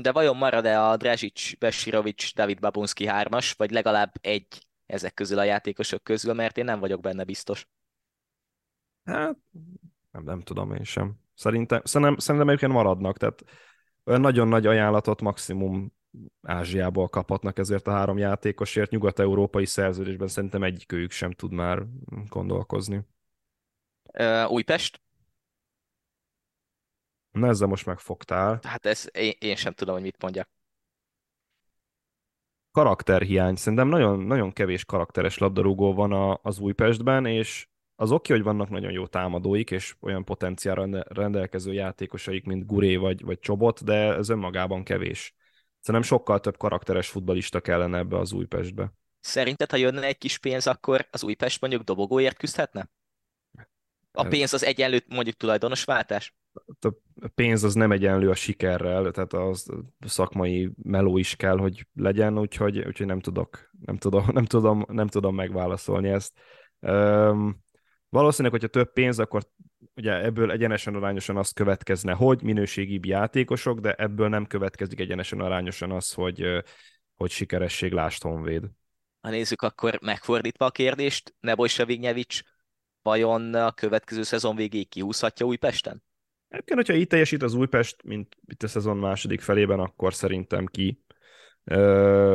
[0.00, 5.42] De vajon marad-e a Drazsics, Besirovics, David Babunski hármas, vagy legalább egy ezek közül a
[5.44, 7.68] játékosok közül, mert én nem vagyok benne biztos.
[9.04, 9.36] Hát,
[10.10, 11.14] nem, nem tudom én sem.
[11.34, 13.44] Szerintem, szerintem, szerintem egyébként maradnak, tehát
[14.04, 15.92] olyan nagyon nagy ajánlatot maximum
[16.42, 21.82] Ázsiából kaphatnak ezért a három játékosért, nyugat-európai szerződésben szerintem egyikőjük sem tud már
[22.28, 23.00] gondolkozni.
[24.48, 25.00] Újpest?
[27.36, 28.60] Na ezzel most megfogtál.
[28.62, 30.48] Hát ez, én, én sem tudom, hogy mit mondjak.
[32.70, 33.56] Karakterhiány.
[33.56, 38.68] Szerintem nagyon, nagyon kevés karakteres labdarúgó van a, az Újpestben, és az oké, hogy vannak
[38.68, 44.28] nagyon jó támadóik, és olyan potenciál rendelkező játékosaik, mint Guré vagy, vagy Csobot, de ez
[44.28, 45.34] önmagában kevés.
[45.80, 48.92] Szerintem sokkal több karakteres futbalista kellene ebbe az Újpestbe.
[49.20, 52.88] Szerinted, ha jönne egy kis pénz, akkor az Újpest mondjuk dobogóért küzdhetne?
[54.16, 56.34] A pénz az egyenlő mondjuk tulajdonos váltás?
[57.20, 59.66] a pénz az nem egyenlő a sikerrel, tehát az
[60.06, 65.06] szakmai meló is kell, hogy legyen, úgyhogy, úgyhogy nem tudok, nem tudom, nem tudom, nem
[65.06, 66.32] tudom megválaszolni ezt.
[66.80, 67.64] Um,
[68.08, 69.42] valószínűleg, hogyha több pénz, akkor
[69.94, 75.90] ugye ebből egyenesen arányosan azt következne, hogy minőségibb játékosok, de ebből nem következik egyenesen arányosan
[75.90, 76.64] az, hogy,
[77.16, 78.64] hogy sikeresség lást Honvéd.
[79.20, 82.42] Ha nézzük, akkor megfordítva a kérdést, Neboj Sevignevics
[83.06, 86.02] vajon a következő szezon végéig kihúzhatja Újpesten?
[86.48, 91.04] Egyébként, hogyha így teljesít az Újpest, mint itt a szezon második felében, akkor szerintem ki.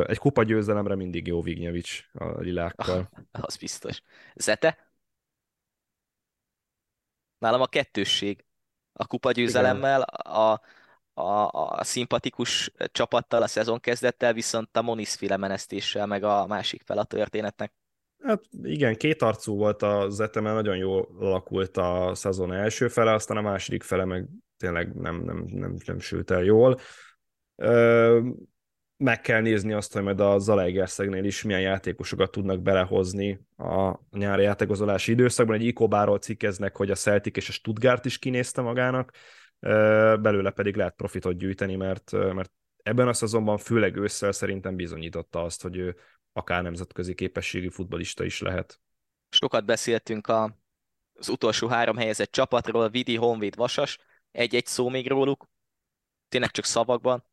[0.06, 3.10] Egy kupa győzelemre mindig jó Vignyevics a lilákkal.
[3.32, 4.02] Ah, az biztos.
[4.34, 4.92] Zete?
[7.38, 8.44] Nálam a kettősség.
[8.92, 10.60] A kupa győzelemmel, a,
[11.14, 16.98] a, a szimpatikus csapattal, a szezon kezdettel, viszont a Moniz menesztéssel, meg a másik fel
[16.98, 17.72] a történetnek.
[18.22, 23.40] Hát igen, két volt a Zeteme, nagyon jól alakult a szezon első fele, aztán a
[23.40, 26.78] második fele meg tényleg nem, nem, nem, nem sült el jól.
[28.96, 34.42] Meg kell nézni azt, hogy majd a Zalaegerszegnél is milyen játékosokat tudnak belehozni a nyári
[34.42, 35.56] játékozolási időszakban.
[35.56, 39.10] Egy Ikobáról cikkeznek, hogy a Celtic és a Stuttgart is kinézte magának,
[40.20, 45.62] belőle pedig lehet profitot gyűjteni, mert, mert ebben a szezonban, főleg ősszel szerintem bizonyította azt,
[45.62, 45.96] hogy ő
[46.32, 48.80] akár nemzetközi képességű futbalista is lehet.
[49.28, 50.56] Sokat beszéltünk a,
[51.12, 53.98] az utolsó három helyezett csapatról, Vidi, Honvéd, Vasas,
[54.30, 55.48] egy-egy szó még róluk,
[56.28, 57.24] tényleg csak szavakban.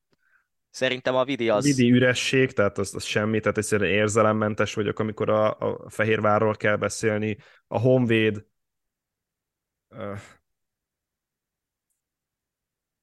[0.70, 1.66] Szerintem a Vidi az...
[1.66, 6.56] A Vidi üresség, tehát az, az semmi, tehát egyszerűen érzelemmentes vagyok, amikor a, a Fehérvárról
[6.56, 7.38] kell beszélni.
[7.68, 8.46] A Honvéd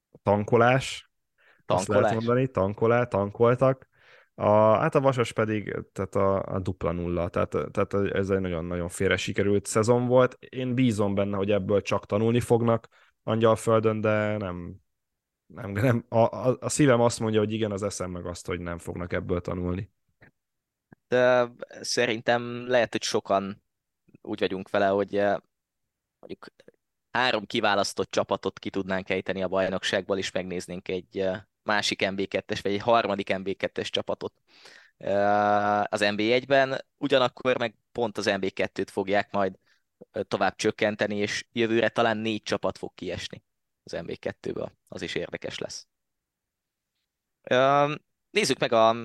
[0.09, 1.11] a tankolás,
[1.65, 1.79] tankolás.
[1.79, 3.87] azt lehet mondani, tankolá, tankoltak.
[4.39, 8.89] A, hát a Vasas pedig tehát a, a dupla nulla, tehát, tehát ez egy nagyon-nagyon
[8.89, 10.37] félre sikerült szezon volt.
[10.49, 12.87] Én bízom benne, hogy ebből csak tanulni fognak
[13.23, 14.75] Angyalföldön, de nem,
[15.45, 18.59] nem, nem a, a, a szívem azt mondja, hogy igen, az eszem meg azt, hogy
[18.59, 19.91] nem fognak ebből tanulni.
[21.07, 23.63] De szerintem lehet, hogy sokan
[24.21, 25.37] úgy vagyunk vele, hogy eh,
[26.19, 26.45] mondjuk
[27.11, 32.73] három kiválasztott csapatot ki tudnánk ejteni a bajnokságból, és megnéznénk egy eh, másik MB2-es, vagy
[32.73, 34.33] egy harmadik MB2-es csapatot
[35.83, 39.55] az MB1-ben, ugyanakkor meg pont az MB2-t fogják majd
[40.27, 43.43] tovább csökkenteni, és jövőre talán négy csapat fog kiesni.
[43.83, 44.69] az MB2-ből.
[44.87, 45.87] Az is érdekes lesz.
[48.29, 48.95] Nézzük meg a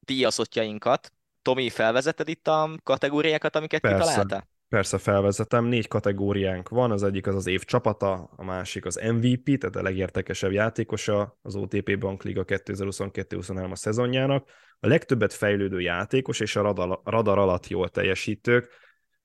[0.00, 1.12] díjazottjainkat.
[1.42, 3.98] Tomi, felvezeted itt a kategóriákat, amiket Persze.
[3.98, 4.48] kitaláltál?
[4.68, 9.58] Persze felvezetem, négy kategóriánk van, az egyik az az év csapata, a másik az MVP,
[9.58, 14.48] tehát a legértekesebb játékosa az OTP Bank Liga 2022-23 a szezonjának,
[14.80, 18.68] a legtöbbet fejlődő játékos és a radar, radar alatt jól teljesítők.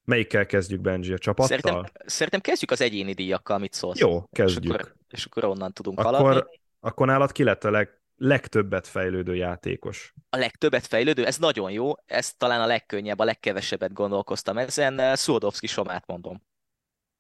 [0.04, 1.58] Melyikkel kezdjük, Benji, a csapattal?
[1.58, 4.00] Szerintem, szerintem kezdjük az egyéni díjakkal, mit szólsz?
[4.00, 4.64] Jó, kezdjük.
[4.64, 6.60] És akkor, és akkor onnan tudunk akkor, haladni.
[6.80, 10.14] Akkor nálad ki lett a leg, legtöbbet fejlődő játékos?
[10.30, 15.16] A legtöbbet fejlődő, ez nagyon jó, ez talán a legkönnyebb, a legkevesebbet gondolkoztam ezen.
[15.16, 16.44] Szurdovszki Somát mondom.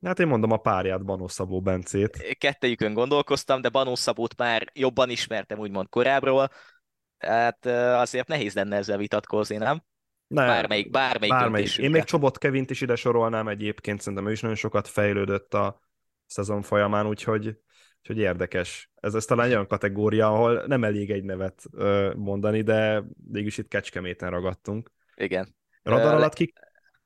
[0.02, 2.36] Hát én mondom a párját, Banó Szabó Bencét.
[2.38, 6.50] Kettejükön gondolkoztam, de Banó Szabót már jobban ismertem, úgymond korábbról.
[7.18, 9.84] Hát azért nehéz lenne ezzel vitatkozni, nem?
[10.28, 11.78] Ne, bármelyik, bármelyik, bármelyik.
[11.78, 15.80] Én még Csobot Kevint is ide sorolnám egyébként, szerintem ő is nagyon sokat fejlődött a
[16.26, 17.58] szezon folyamán, úgyhogy
[18.02, 18.90] Úgyhogy érdekes.
[18.96, 23.68] Ez, ez talán olyan kategória, ahol nem elég egy nevet ö, mondani, de mégis itt
[23.68, 24.92] Kecskeméten ragadtunk.
[25.16, 25.56] Igen.
[25.84, 26.54] Radar alatt ki...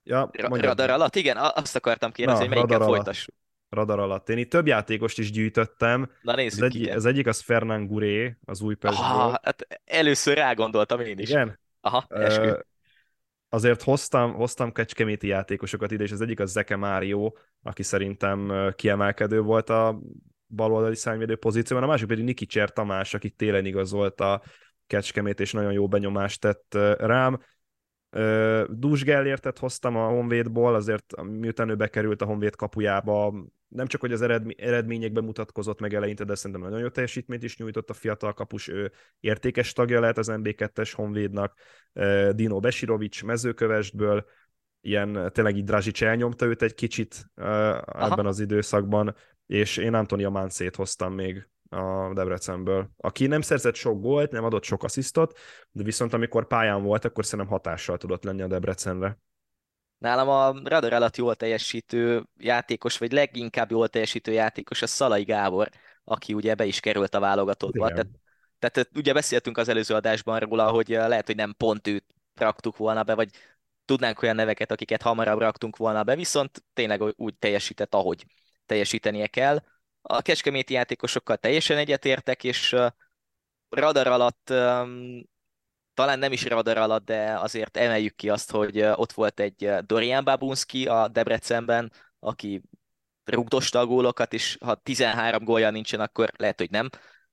[0.03, 3.35] Ja, radar alatt, igen, azt akartam kérdezni, hogy melyikkel folytassuk.
[3.69, 4.29] Radar alatt.
[4.29, 6.11] Én itt több játékost is gyűjtöttem.
[6.21, 9.05] Na nézzük, az, egy, az egyik az Fernán Guré, az Újpestből.
[9.05, 11.29] Ah, hát először rágondoltam én is.
[11.29, 11.59] Igen?
[11.81, 12.49] Aha, eskü.
[12.49, 12.59] Uh,
[13.49, 17.31] azért hoztam, hoztam kecskeméti játékosokat ide, és az egyik az Zeke Mário,
[17.63, 19.99] aki szerintem kiemelkedő volt a
[20.55, 24.41] baloldali szárnyvédő pozícióban, a másik pedig Niki Cser Tamás, aki télen igazolt a
[24.87, 27.39] Kecskemét, és nagyon jó benyomást tett rám.
[28.69, 33.33] Dús Gellértet hoztam a Honvédból, azért miután ő bekerült a Honvéd kapujába,
[33.67, 34.21] nem csak, hogy az
[34.57, 38.91] eredményekben mutatkozott meg eleinte, de szerintem nagyon jó teljesítményt is nyújtott a fiatal kapus, ő
[39.19, 41.53] értékes tagja lehet az MB2-es Honvédnak,
[42.31, 44.25] Dino Besirovics mezőkövesdből,
[44.81, 48.11] ilyen tényleg így Drazsics elnyomta őt egy kicsit Aha.
[48.11, 49.15] ebben az időszakban,
[49.47, 54.63] és én Antonia Máncét hoztam még a Debrecenből, aki nem szerzett sok gólt, nem adott
[54.63, 55.39] sok asszisztot,
[55.71, 59.17] de viszont amikor pályán volt, akkor szerintem hatással tudott lenni a Debrecenre.
[59.97, 65.69] Nálam a radar alatt jól teljesítő játékos, vagy leginkább jól teljesítő játékos a Szalai Gábor,
[66.03, 67.87] aki ugye be is került a válogatottba.
[67.87, 68.07] Tehát,
[68.59, 72.05] tehát ugye beszéltünk az előző adásban róla, hogy lehet, hogy nem pont őt
[72.35, 73.29] raktuk volna be, vagy
[73.85, 78.25] tudnánk olyan neveket, akiket hamarabb raktunk volna be, viszont tényleg úgy teljesített, ahogy
[78.65, 79.63] teljesítenie kell.
[80.01, 82.75] A kecskeméti játékosokkal teljesen egyetértek, és
[83.69, 84.43] radar alatt,
[85.93, 90.23] talán nem is radar alatt, de azért emeljük ki azt, hogy ott volt egy Dorian
[90.23, 92.61] Babunski a Debrecenben, aki
[93.23, 96.89] rugdosta a gólokat, és ha 13 gólja nincsen, akkor lehet, hogy nem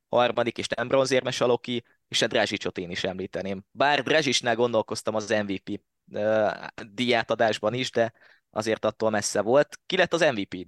[0.08, 3.64] harmadik, és nem bronzérmes Aloki, és a Drazsicsot én is említeném.
[3.70, 5.80] Bár Drazsicsnál gondolkoztam az MVP
[6.92, 8.12] diátadásban is, de
[8.50, 9.78] azért attól messze volt.
[9.86, 10.66] Ki lett az MVP?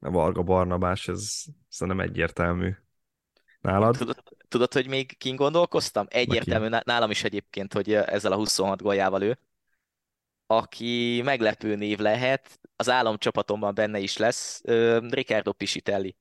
[0.00, 2.74] Varga Barnabás, ez szerintem egyértelmű.
[3.60, 3.96] Nálad?
[3.96, 6.06] Tudod, tudod, hogy még kin gondolkoztam?
[6.08, 6.82] Egyértelmű, Aki?
[6.84, 9.38] nálam is egyébként, hogy ezzel a 26 góljával ő.
[10.46, 14.62] Aki meglepő név lehet, az államcsapatomban benne is lesz,
[15.10, 16.16] Ricardo Pisitelli.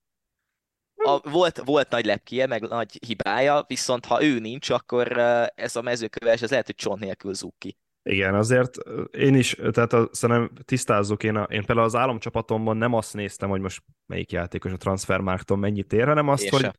[0.96, 5.18] A, volt, volt nagy lepkie, meg nagy hibája, viszont ha ő nincs, akkor
[5.56, 7.78] ez a mezőköves, ez lehet, hogy csont nélkül zúg ki.
[8.04, 8.78] Igen, azért
[9.12, 13.50] én is, tehát a, szerintem tisztázzuk, én, a, én például az államcsapatomban nem azt néztem,
[13.50, 16.72] hogy most melyik játékos a transfermárkton mennyit ér, hanem azt, hogy,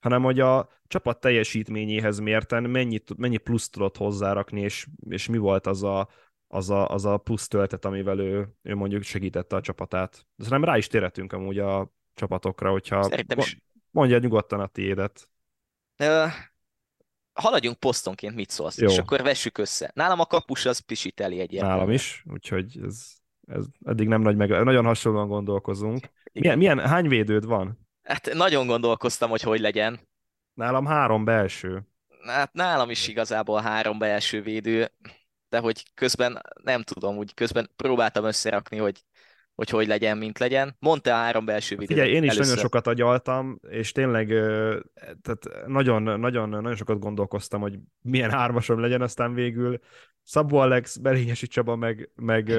[0.00, 5.66] hanem hogy a csapat teljesítményéhez mérten mennyit, mennyi plusz tudott hozzárakni, és, és mi volt
[5.66, 6.08] az a,
[6.46, 10.26] az a, az a plusz töltet, amivel ő, ő mondjuk segítette a csapatát.
[10.36, 13.58] De szerintem rá is térhetünk amúgy a csapatokra, hogyha Szerintem is.
[13.90, 15.28] mondja nyugodtan a tiédet
[17.32, 18.88] haladjunk posztonként, mit szólsz, Jó.
[18.88, 19.90] és akkor vessük össze.
[19.94, 21.78] Nálam a kapus az pisíteli egyértelműen.
[21.78, 23.06] Nálam is, úgyhogy ez,
[23.46, 26.10] ez eddig nem nagy meg, nagyon hasonlóan gondolkozunk.
[26.32, 27.78] Milyen, milyen, hány védőd van?
[28.02, 30.00] Hát nagyon gondolkoztam, hogy hogy legyen.
[30.54, 31.86] Nálam három belső.
[32.26, 34.92] Hát nálam is igazából három belső védő,
[35.48, 39.04] de hogy közben nem tudom, úgy közben próbáltam összerakni, hogy
[39.54, 40.76] hogy hogy legyen, mint legyen.
[40.78, 41.98] Mondta a három belső videót.
[41.98, 42.44] Figyelj, én is először.
[42.44, 44.28] nagyon sokat agyaltam, és tényleg
[45.22, 49.78] tehát nagyon, nagyon, nagyon sokat gondolkoztam, hogy milyen hármasom legyen, aztán végül
[50.24, 52.52] Szabó Alex, Berényesi Csaba, meg, meg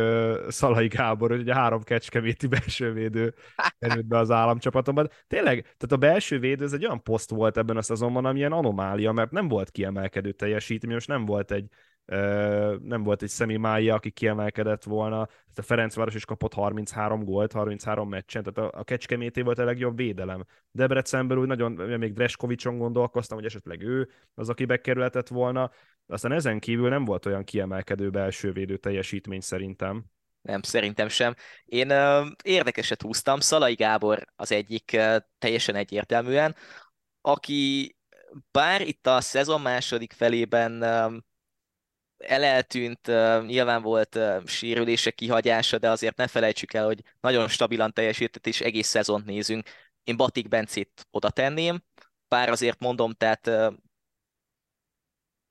[0.48, 3.34] Szalai Gábor, hogy a három kecskeméti belső védő
[3.80, 5.10] került be az államcsapatomban.
[5.28, 9.12] Tényleg, tehát a belső védő, ez egy olyan poszt volt ebben a szezonban, amilyen anomália,
[9.12, 11.66] mert nem volt kiemelkedő teljesítmény, most nem volt egy
[12.82, 17.52] nem volt egy Szemi Mája, aki kiemelkedett volna, tehát a Ferencváros is kapott 33 gólt,
[17.52, 20.46] 33 meccsen, tehát a, a Kecskemété volt a legjobb védelem.
[20.72, 25.72] Debrecenből úgy nagyon, még Dreskovicsson gondolkoztam, hogy esetleg ő az, aki bekerülhetett volna,
[26.08, 30.04] aztán ezen kívül nem volt olyan kiemelkedő belső védő teljesítmény szerintem.
[30.42, 31.34] Nem, szerintem sem.
[31.66, 36.56] Én uh, érdekeset húztam, Szalai Gábor az egyik uh, teljesen egyértelműen,
[37.22, 37.96] aki
[38.52, 40.84] bár itt a szezon második felében
[42.28, 43.08] eleltűnt,
[43.46, 48.88] nyilván volt sérülése kihagyása, de azért ne felejtsük el, hogy nagyon stabilan teljesített, és egész
[48.88, 49.70] szezont nézünk.
[50.04, 51.84] Én Batik Bencét oda tenném,
[52.28, 53.42] bár azért mondom, tehát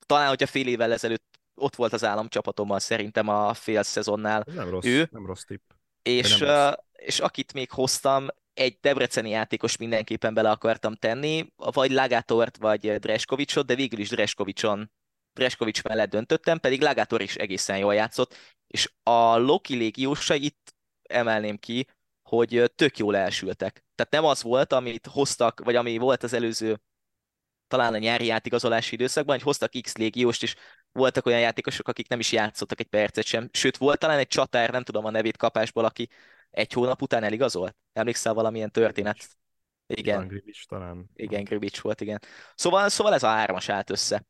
[0.07, 4.45] talán, hogyha fél évvel ezelőtt ott volt az államcsapatommal szerintem a fél szezonnál.
[4.55, 5.09] Nem rossz, ő.
[5.11, 5.71] nem rossz tipp.
[6.03, 6.75] És, nem rossz.
[6.93, 13.67] és akit még hoztam, egy debreceni játékos mindenképpen bele akartam tenni, vagy Lagátort, vagy Dreskovicsot,
[13.67, 14.91] de végül is Dreskovicson
[15.33, 21.57] Dreskovics mellett döntöttem, pedig Lagátor is egészen jól játszott, és a Loki légiósai itt emelném
[21.57, 21.87] ki,
[22.23, 23.85] hogy tök jól elsültek.
[23.95, 26.81] Tehát nem az volt, amit hoztak, vagy ami volt az előző
[27.73, 30.55] talán a nyári játékazolási időszakban, hogy hoztak X légióst, és
[30.93, 33.49] voltak olyan játékosok, akik nem is játszottak egy percet sem.
[33.53, 36.09] Sőt, volt talán egy csatár, nem tudom a nevét kapásból, aki
[36.51, 37.77] egy hónap után eligazolt.
[37.93, 39.29] Emlékszel valamilyen történet?
[39.87, 40.15] Igen.
[40.15, 41.11] Ivan Gribic talán.
[41.15, 42.21] Igen, Gribic volt, igen.
[42.55, 44.25] Szóval, szóval ez a hármas állt össze.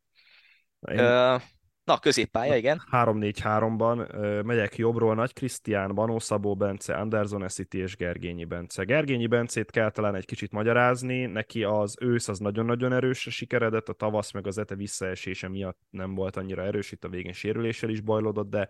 [0.90, 1.40] Én...
[1.84, 2.82] Na, középpálya, igen.
[2.90, 8.84] 3-4-3-ban megyek jobbról Nagy Krisztián, Banó Szabó Bence, Anderson City és Gergényi Bence.
[8.84, 13.92] Gergényi Bencét kell talán egy kicsit magyarázni, neki az ősz az nagyon-nagyon erősre sikeredett, a
[13.92, 18.00] tavasz meg az ete visszaesése miatt nem volt annyira erős, itt a végén sérüléssel is
[18.00, 18.68] bajlódott, de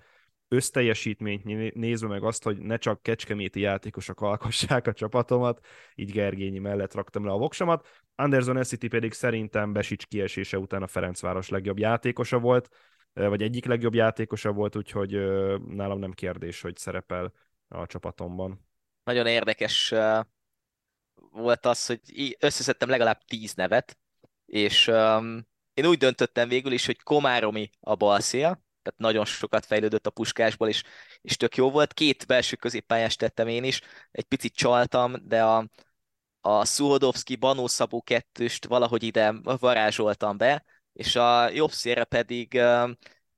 [0.53, 6.95] összteljesítményt nézve meg azt, hogy ne csak kecskeméti játékosok alkossák a csapatomat, így Gergényi mellett
[6.95, 7.89] raktam le a voksamat.
[8.15, 12.69] Anderson Essity pedig szerintem Besics kiesése után a Ferencváros legjobb játékosa volt,
[13.13, 15.11] vagy egyik legjobb játékosa volt, úgyhogy
[15.67, 17.33] nálam nem kérdés, hogy szerepel
[17.69, 18.67] a csapatomban.
[19.05, 19.95] Nagyon érdekes
[21.31, 23.99] volt az, hogy összeszedtem legalább tíz nevet,
[24.47, 24.87] és
[25.75, 30.69] én úgy döntöttem végül is, hogy Komáromi a balszél, tehát nagyon sokat fejlődött a puskásból,
[30.69, 30.83] és,
[31.21, 31.93] és tök jó volt.
[31.93, 33.81] Két belső középpályást tettem én is,
[34.11, 35.69] egy picit csaltam, de a,
[36.41, 42.91] a Szuhodovszki Banó Szabó kettőst valahogy ide varázsoltam be, és a jobb szélre pedig uh,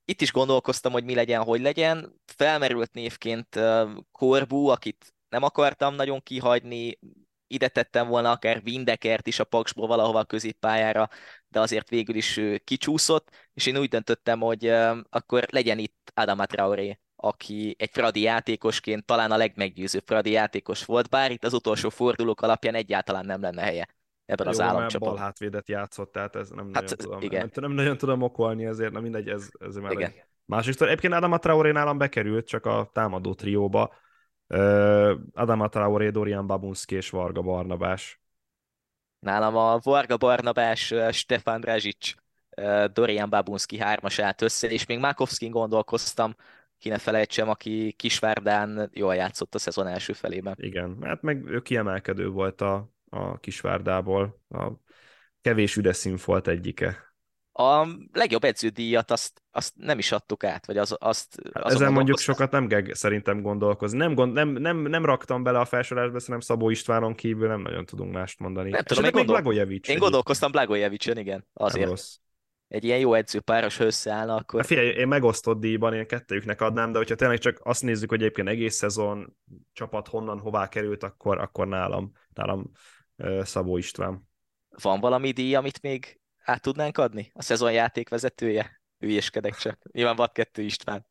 [0.04, 2.20] itt is gondolkoztam, hogy mi legyen, hogy legyen.
[2.26, 6.98] Felmerült névként uh, Korbú, akit nem akartam nagyon kihagyni,
[7.46, 11.08] ide tettem volna akár Windekert is a Paksból valahova a középpályára,
[11.48, 14.66] de azért végül is kicsúszott, és én úgy döntöttem, hogy
[15.10, 21.08] akkor legyen itt Adama Traoré, aki egy Fradi játékosként talán a legmeggyőzőbb Fradi játékos volt,
[21.08, 23.88] bár itt az utolsó fordulók alapján egyáltalán nem lenne helye
[24.26, 25.14] ebben Jó, az államcsapatban.
[25.14, 27.50] bal hátvédet játszott, tehát ez nem, Hát, nagyon, tudom, igen.
[27.54, 30.10] nem, nem nagyon tudom okolni, ezért na mindegy, ez, ez már Igen.
[30.10, 30.90] egy másik sztori.
[30.90, 33.94] Egyébként Adama Traoré nálam bekerült, csak a támadó trióba.
[34.48, 38.20] Uh, Adama Traoré, Dorian Babunski és Varga Barnabás.
[39.18, 41.78] Nálam a Varga Barnabás, Stefan ö,
[42.92, 46.34] Dorian Babunski hármas állt össze, és még Mákovszkin gondolkoztam,
[46.78, 50.54] ki ne felejtsem, aki Kisvárdán jól játszott a szezon első felében.
[50.58, 54.40] Igen, hát meg ő kiemelkedő volt a, a Kisvárdából.
[54.48, 54.70] A
[55.40, 57.12] kevés üdes volt egyike.
[57.56, 61.40] A legjobb edződíjat azt, azt nem is adtuk át, vagy az, azt...
[61.52, 63.98] Hát ezen mondjuk sokat nem kell szerintem gondolkozni.
[63.98, 67.86] Nem, gond, nem, nem, nem raktam bele a felsorásba, szerintem Szabó Istvánon kívül nem nagyon
[67.86, 68.70] tudunk mást mondani.
[68.70, 69.88] Nem tudom, Esetleg én gondol- Blagojevic.
[69.88, 71.88] Én gondolkoztam Blagojevicsen, igen, Nem azért.
[71.88, 72.16] rossz.
[72.74, 74.60] Egy ilyen jó edzőpáros, ha összeállna, akkor...
[74.60, 78.20] Hát figyelj, én megosztott díjban, én kettőjüknek adnám, de hogyha tényleg csak azt nézzük, hogy
[78.20, 79.36] egyébként egész szezon
[79.72, 82.70] csapat honnan hová került, akkor, akkor nálam, nálam
[83.42, 84.28] Szabó István.
[84.82, 87.30] Van valami díj, amit még át tudnánk adni?
[87.34, 88.82] A szezon játékvezetője?
[88.98, 89.78] Hülyéskedek csak.
[89.92, 91.06] Nyilván vad kettő István.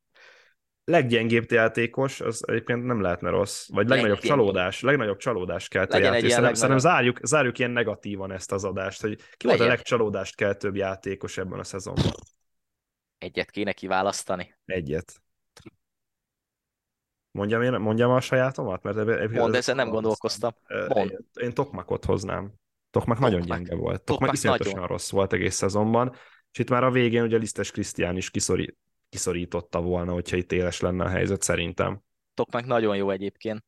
[0.85, 3.67] Leggyengébb játékos, az egyébként nem lehetne rossz.
[3.69, 4.29] Vagy legnagyobb Leggyengébb.
[4.37, 6.29] csalódás, legnagyobb csalódás keltő Legyen egy játék.
[6.29, 7.13] ilyen Szerintem, szerintem legnagyobb.
[7.15, 9.67] zárjuk, zárjuk ilyen negatívan ezt az adást, hogy ki volt a Legyen.
[9.67, 12.11] legcsalódást keltőbb játékos ebben a szezonban?
[13.17, 14.55] Egyet kéne kiválasztani.
[14.65, 15.21] Egyet.
[17.31, 18.83] Mondjam, én, mondjam a sajátomat?
[18.83, 20.51] Mert ebbe, ebbe, Mondd, ezen nem gondolkoztam.
[20.87, 21.09] Mondd.
[21.09, 22.53] Én, én Tokmakot hoznám.
[22.89, 23.57] Tokmak nagyon Tokmak.
[23.57, 23.95] gyenge volt.
[24.03, 24.87] Tokmak, Tokmak iszonyatosan nagyon.
[24.87, 26.15] rossz volt egész szezonban,
[26.51, 28.77] és itt már a végén ugye Lisztes Krisztián is kiszori,
[29.13, 32.01] kiszorította volna, hogyha itt éles lenne a helyzet szerintem.
[32.33, 33.63] Tokmak nagyon jó egyébként.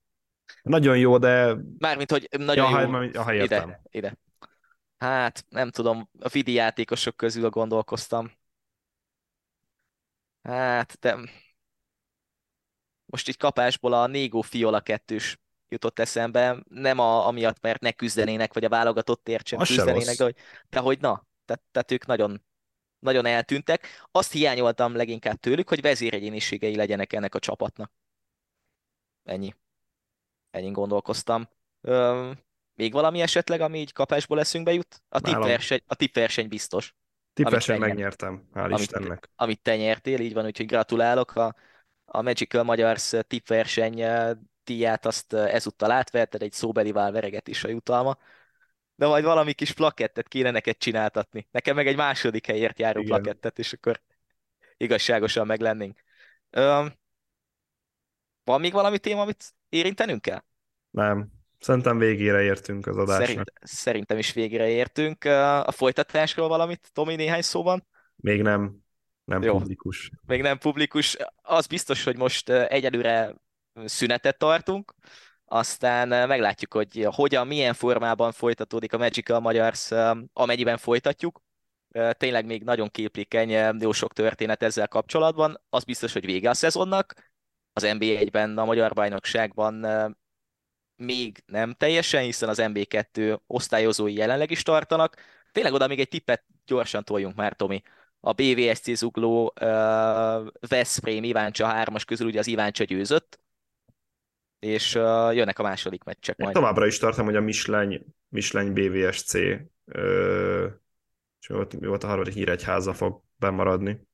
[0.61, 2.89] Nagyon jó, de Mármint, hogy nagyon ja, jó.
[2.89, 3.69] ha, ha értem.
[3.69, 4.17] ide, ide.
[4.97, 8.31] Hát, nem tudom, a vidi játékosok közül gondolkoztam.
[10.41, 11.17] Hát, de
[13.05, 18.53] most így kapásból a Négó Fiola kettős jutott eszembe, nem a, amiatt, mert ne küzdenének,
[18.53, 20.35] vagy a válogatottért sem Az küzdenének, de hogy,
[20.69, 22.43] de hogy na, tehát, tehát ők nagyon,
[23.05, 23.87] nagyon eltűntek.
[24.11, 27.91] Azt hiányoltam leginkább tőlük, hogy vezéregyéniségei legyenek ennek a csapatnak.
[29.23, 29.55] Ennyi.
[30.51, 31.49] Ennyi gondolkoztam.
[31.81, 32.39] Öm,
[32.73, 35.03] még valami esetleg, ami így kapásból eszünkbe jut?
[35.09, 36.95] A tippverseny, a tippverseny biztos,
[37.35, 39.29] Tippesen Amit megnyertem, hál' Amit- Istennek.
[39.35, 41.35] amit te nyertél, így van, úgyhogy gratulálok.
[41.35, 41.55] A,
[42.05, 44.03] a Magical Magyars tippverseny
[44.63, 46.93] díját azt ezúttal átverted, egy szóbeli
[47.43, 48.17] is a jutalma.
[48.95, 51.47] De majd valami kis plakettet kéne neked csináltatni.
[51.51, 53.21] Nekem meg egy második helyért járó Igen.
[53.21, 54.01] plakettet, és akkor
[54.77, 56.03] igazságosan meg lennénk.
[56.49, 56.93] Öm,
[58.43, 60.43] van még valami téma, amit érintenünk kell?
[60.89, 61.27] Nem.
[61.59, 63.27] Szerintem végére értünk az adásnak.
[63.27, 65.23] Szerint, szerintem is végére értünk.
[65.63, 67.87] A folytatásról valamit, Tomi, néhány szóban?
[68.15, 68.83] Még nem.
[69.23, 69.57] Nem Jó.
[69.57, 70.11] publikus.
[70.27, 71.17] Még nem publikus.
[71.41, 73.35] Az biztos, hogy most egyelőre
[73.85, 74.93] szünetet tartunk,
[75.45, 79.91] aztán meglátjuk, hogy hogyan, milyen formában folytatódik a Magical Magyars,
[80.33, 81.41] amennyiben folytatjuk.
[82.11, 85.61] Tényleg még nagyon képlékeny, jó sok történet ezzel kapcsolatban.
[85.69, 87.13] Az biztos, hogy vége a szezonnak.
[87.73, 89.85] Az NB1-ben, a Magyar Bajnokságban
[90.95, 95.15] még nem teljesen, hiszen az MB2 osztályozói jelenleg is tartanak.
[95.51, 97.81] Tényleg oda még egy tippet gyorsan toljunk már, Tomi.
[98.19, 99.71] A BVSC zugló uh,
[100.67, 103.39] Veszprém Iváncsa 3-as közül ugye az Iváncsa győzött,
[104.65, 106.53] és uh, jönnek a második meccsek majd.
[106.53, 110.71] Továbbra is tartom, hogy a Mislány, Mislány BVSC uh,
[111.39, 114.07] és mi volt, mi volt a harmadik híregyháza fog bemaradni.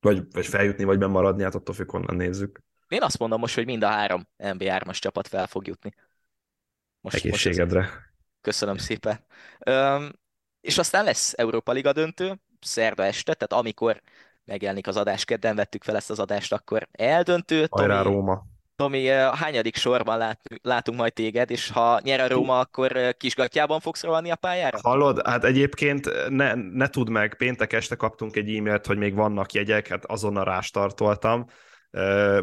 [0.00, 2.62] Vagy, vagy feljutni, vagy bemaradni, hát attól függ, honnan nézzük.
[2.88, 5.94] Én azt mondom most, hogy mind a három NB3-as csapat fel fog jutni.
[7.00, 7.80] Most, Egészségedre.
[7.80, 7.92] Most
[8.40, 9.24] Köszönöm szépen.
[9.66, 10.12] Üm,
[10.60, 14.02] és aztán lesz Európa Liga döntő, szerda este, tehát amikor
[14.44, 17.66] megjelenik az adás, kedden vettük fel ezt az adást, akkor eldöntő.
[17.70, 18.46] Hajrá Tomi, Róma.
[18.82, 24.02] Tomi, hányadik sorban lát, látunk majd téged, és ha nyer a Róma, akkor kisgatjában fogsz
[24.02, 24.78] rohanni a pályára?
[24.82, 29.52] Hallod, hát egyébként ne, ne tudd meg, péntek este kaptunk egy e-mailt, hogy még vannak
[29.52, 31.44] jegyek, hát azonnal rástartoltam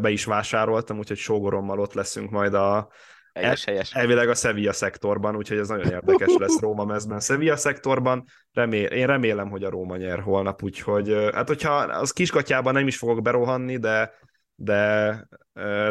[0.02, 2.90] be is vásároltam, úgyhogy sógorommal ott leszünk majd a
[3.34, 3.94] Helyes, helyes.
[3.94, 7.20] Elvileg a Sevilla szektorban, úgyhogy ez nagyon érdekes lesz Róma mezben.
[7.20, 8.24] Sevilla szektorban,
[8.54, 12.98] remél, én remélem, hogy a Róma nyer holnap, úgyhogy hát hogyha az kisgatyában nem is
[12.98, 14.14] fogok berohanni, de,
[14.56, 15.28] de,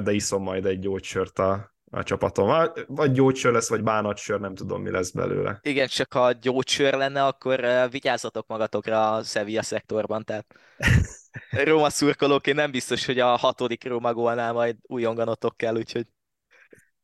[0.02, 2.72] de iszom majd egy gyógysört a, a csapatom.
[2.86, 5.58] Vagy gyógysör lesz, vagy bánatsör, nem tudom, mi lesz belőle.
[5.62, 10.46] Igen, csak ha gyógysör lenne, akkor vigyázzatok magatokra a Sevilla szektorban, tehát
[11.64, 16.06] Róma szurkolóként nem biztos, hogy a hatodik Róma gólnál majd újonganotok kell, úgyhogy,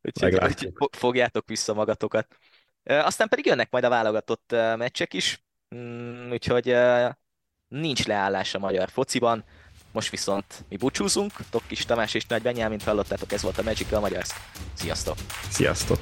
[0.01, 2.27] úgyhogy, úgyhogy fogjátok vissza magatokat.
[2.83, 5.43] Aztán pedig jönnek majd a válogatott meccsek is,
[5.75, 6.75] mm, úgyhogy
[7.67, 9.45] nincs leállás a magyar fociban.
[9.91, 14.23] Most viszont mi búcsúzunk, Tokkis Tamás és Nagy Benyámint hallottátok, ez volt a Magical Magyar.
[14.73, 15.15] Sziasztok!
[15.49, 15.99] Sziasztok!